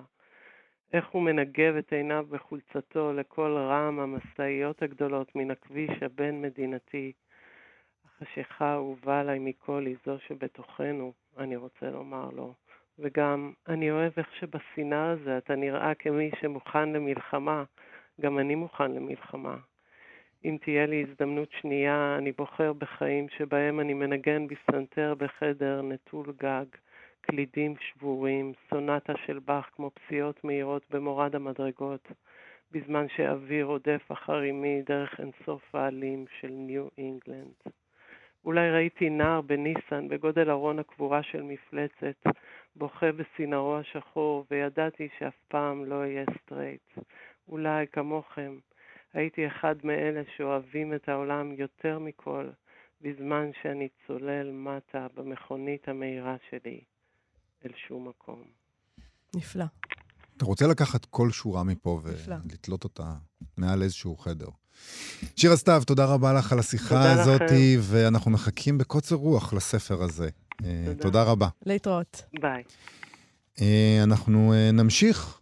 [0.94, 7.12] איך הוא מנגב את עיניו בחולצתו לקול רם המשאיות הגדולות מן הכביש הבין-מדינתי.
[8.22, 12.54] החשיכה האהובה עליי מכל היא זו שבתוכנו, אני רוצה לומר לו.
[13.00, 17.64] וגם, אני אוהב איך שבשנאה הזה אתה נראה כמי שמוכן למלחמה.
[18.22, 19.58] גם אני מוכן למלחמה.
[20.46, 26.66] אם תהיה לי הזדמנות שנייה, אני בוחר בחיים שבהם אני מנגן בפסנתר בחדר נטול גג,
[27.22, 32.08] קלידים שבורים, סונטה של באך כמו פסיעות מהירות במורד המדרגות,
[32.72, 37.56] בזמן שאוויר רודף אחר אמי דרך אינסוף העלים של ניו אינגלנד.
[38.48, 42.38] אולי ראיתי נער בניסן בגודל ארון הקבורה של מפלצת,
[42.76, 46.88] בוכה בסינרו השחור, וידעתי שאף פעם לא אהיה סטרייט.
[47.48, 48.58] אולי כמוכם,
[49.14, 52.50] הייתי אחד מאלה שאוהבים את העולם יותר מכל,
[53.02, 56.82] בזמן שאני צולל מטה במכונית המהירה שלי
[57.66, 58.44] אל שום מקום.
[59.36, 59.66] נפלא.
[60.38, 63.14] אתה רוצה לקחת כל שורה מפה ולתלות אותה
[63.58, 64.50] מעל איזשהו חדר.
[65.36, 67.42] שירה סתיו, תודה רבה לך על השיחה הזאת,
[67.82, 70.30] ואנחנו מחכים בקוצר רוח לספר הזה.
[70.64, 71.04] אה, תודה.
[71.04, 71.48] תודה רבה.
[71.66, 72.24] להתראות.
[72.42, 72.64] ביי.
[73.62, 75.40] אה, אנחנו אה, נמשיך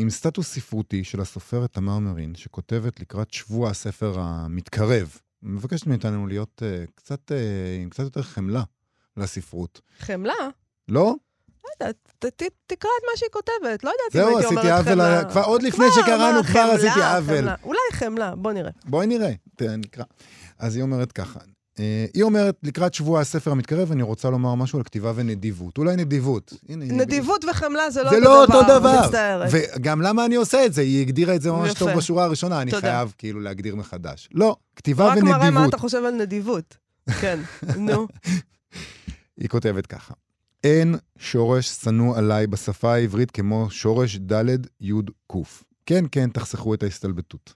[0.00, 5.16] עם סטטוס ספרותי של הסופרת תמר מרין, שכותבת לקראת שבוע הספר המתקרב.
[5.42, 6.62] מבקשת מאיתנו להיות
[6.94, 7.32] קצת,
[7.82, 8.62] עם קצת יותר חמלה
[9.16, 9.80] לספרות.
[9.98, 10.34] חמלה?
[10.88, 11.14] לא?
[11.80, 11.96] לא יודעת,
[12.66, 14.82] תקרא את מה שהיא כותבת, לא יודעת אם הייתי אומרת חמלה.
[14.84, 17.48] זהו, עשיתי עוול, כבר עוד לפני שקראנו, כבר עשיתי עוול.
[17.62, 18.70] אולי חמלה, בוא נראה.
[18.84, 20.04] בואי נראה, נקרא.
[20.58, 21.40] אז היא אומרת ככה,
[21.80, 25.78] אה, היא אומרת, לקראת שבוע הספר המתקרב, אני רוצה לומר משהו על כתיבה ונדיבות.
[25.78, 26.52] אולי נדיבות.
[26.68, 27.44] הנה, נדיבות.
[27.44, 29.08] וחמלה זה לא זה לא אותו דבר.
[29.50, 30.80] וגם למה אני עושה את זה?
[30.82, 31.78] היא הגדירה את זה ממש יפה.
[31.78, 32.80] טוב בשורה הראשונה, אני תודה.
[32.80, 34.28] חייב כאילו להגדיר מחדש.
[34.34, 35.34] לא, כתיבה רק ונדיבות.
[35.34, 36.76] רק מראה מה אתה חושב על נדיבות.
[37.20, 37.40] כן,
[37.76, 38.06] נו.
[39.36, 40.14] היא כותבת ככה:
[40.64, 44.44] אין שורש שנוא עליי בשפה העברית כמו שורש ד'
[44.80, 44.92] י'
[45.32, 45.34] ק'.
[45.86, 47.54] כן, כן, תחסכו את ההסתלבטות.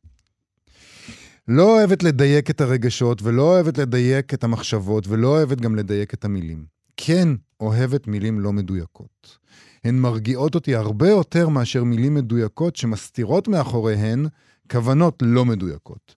[1.48, 6.24] לא אוהבת לדייק את הרגשות, ולא אוהבת לדייק את המחשבות, ולא אוהבת גם לדייק את
[6.24, 6.64] המילים.
[6.96, 7.28] כן,
[7.60, 9.38] אוהבת מילים לא מדויקות.
[9.84, 14.26] הן מרגיעות אותי הרבה יותר מאשר מילים מדויקות שמסתירות מאחוריהן
[14.70, 16.14] כוונות לא מדויקות.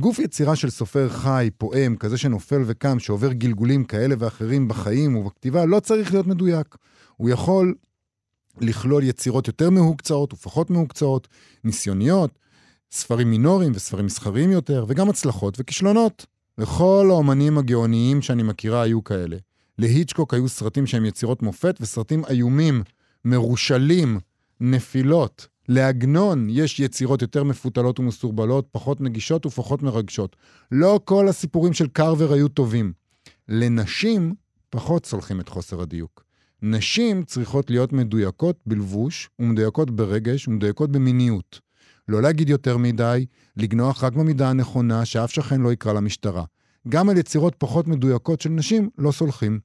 [0.00, 5.64] גוף יצירה של סופר חי, פועם, כזה שנופל וקם, שעובר גלגולים כאלה ואחרים בחיים ובכתיבה,
[5.64, 6.76] לא צריך להיות מדויק.
[7.16, 7.74] הוא יכול
[8.60, 11.28] לכלול יצירות יותר מהוקצעות ופחות מהוקצעות,
[11.64, 12.38] ניסיוניות,
[12.92, 16.26] ספרים מינוריים וספרים מסחריים יותר, וגם הצלחות וכישלונות.
[16.58, 19.36] לכל האומנים הגאוניים שאני מכירה היו כאלה.
[19.78, 22.82] להיצ'קוק היו סרטים שהם יצירות מופת וסרטים איומים,
[23.24, 24.20] מרושלים,
[24.60, 25.53] נפילות.
[25.68, 30.36] לעגנון יש יצירות יותר מפותלות ומסורבלות, פחות נגישות ופחות מרגשות.
[30.72, 32.92] לא כל הסיפורים של קרבר היו טובים.
[33.48, 34.34] לנשים
[34.70, 36.24] פחות סולחים את חוסר הדיוק.
[36.62, 41.60] נשים צריכות להיות מדויקות בלבוש, ומדויקות ברגש, ומדויקות במיניות.
[42.08, 46.44] לא להגיד יותר מדי, לגנוח רק במידה הנכונה, שאף שכן לא יקרא למשטרה.
[46.88, 49.60] גם על יצירות פחות מדויקות של נשים לא סולחים.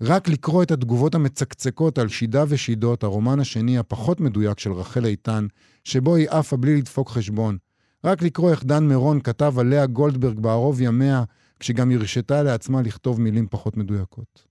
[0.00, 5.46] רק לקרוא את התגובות המצקצקות על שידה ושידות, הרומן השני הפחות מדויק של רחל איתן,
[5.84, 7.58] שבו היא עפה בלי לדפוק חשבון.
[8.04, 11.24] רק לקרוא איך דן מירון כתב על לאה גולדברג בערוב ימיה,
[11.60, 14.44] כשגם הרשתה לעצמה לכתוב מילים פחות מדויקות.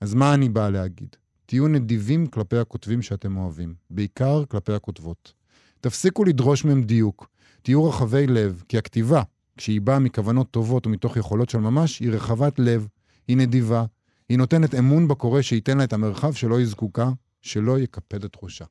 [0.00, 1.16] אז מה אני באה להגיד?
[1.46, 5.32] תהיו נדיבים כלפי הכותבים שאתם אוהבים, בעיקר כלפי הכותבות.
[5.80, 7.28] תפסיקו לדרוש מהם דיוק,
[7.62, 9.22] תהיו רחבי לב, כי הכתיבה,
[9.60, 12.86] כשהיא באה מכוונות טובות ומתוך יכולות של ממש, היא רחבת לב,
[13.28, 13.84] היא נדיבה,
[14.28, 17.10] היא נותנת אמון בקורא שייתן לה את המרחב שלא היא זקוקה,
[17.42, 18.64] שלא יקפד את ראשה.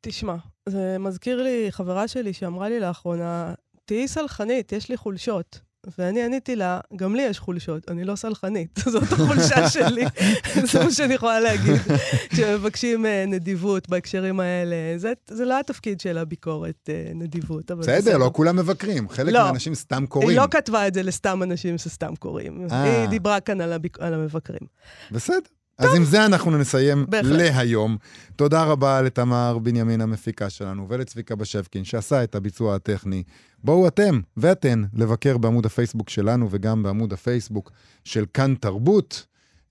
[0.00, 0.36] תשמע,
[0.68, 5.60] זה מזכיר לי חברה שלי שאמרה לי לאחרונה, תהיי סלחנית, יש לי חולשות.
[5.98, 10.04] ואני עניתי לה, גם לי יש חולשות, אני לא סלחנית, זאת החולשה שלי,
[10.72, 11.80] זה מה שאני יכולה להגיד.
[12.28, 18.30] כשמבקשים אה, נדיבות בהקשרים האלה, זה, זה לא התפקיד של הביקורת, אה, נדיבות, בסדר, לא
[18.34, 19.42] כולם מבקרים, חלק לא.
[19.42, 20.28] מהאנשים סתם קוראים.
[20.28, 22.66] היא לא כתבה את זה לסתם אנשים שסתם קוראים.
[22.70, 23.00] אה.
[23.00, 24.00] היא דיברה כאן על, הביק...
[24.00, 24.68] על המבקרים.
[25.10, 25.57] בסדר.
[25.78, 27.32] אז עם זה אנחנו נסיים בהחלט.
[27.32, 27.96] להיום.
[28.36, 33.22] תודה רבה לתמר בנימין המפיקה שלנו ולצביקה בשבקין שעשה את הביצוע הטכני.
[33.64, 37.72] בואו אתם ואתן לבקר בעמוד הפייסבוק שלנו וגם בעמוד הפייסבוק
[38.04, 39.26] של כאן תרבות.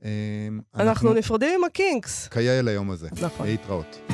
[0.05, 0.09] אה,
[0.75, 2.27] אנחנו נפרדים עם הקינקס.
[2.27, 3.09] כיאה ליום הזה.
[3.21, 3.47] נכון.
[3.47, 4.11] להתראות.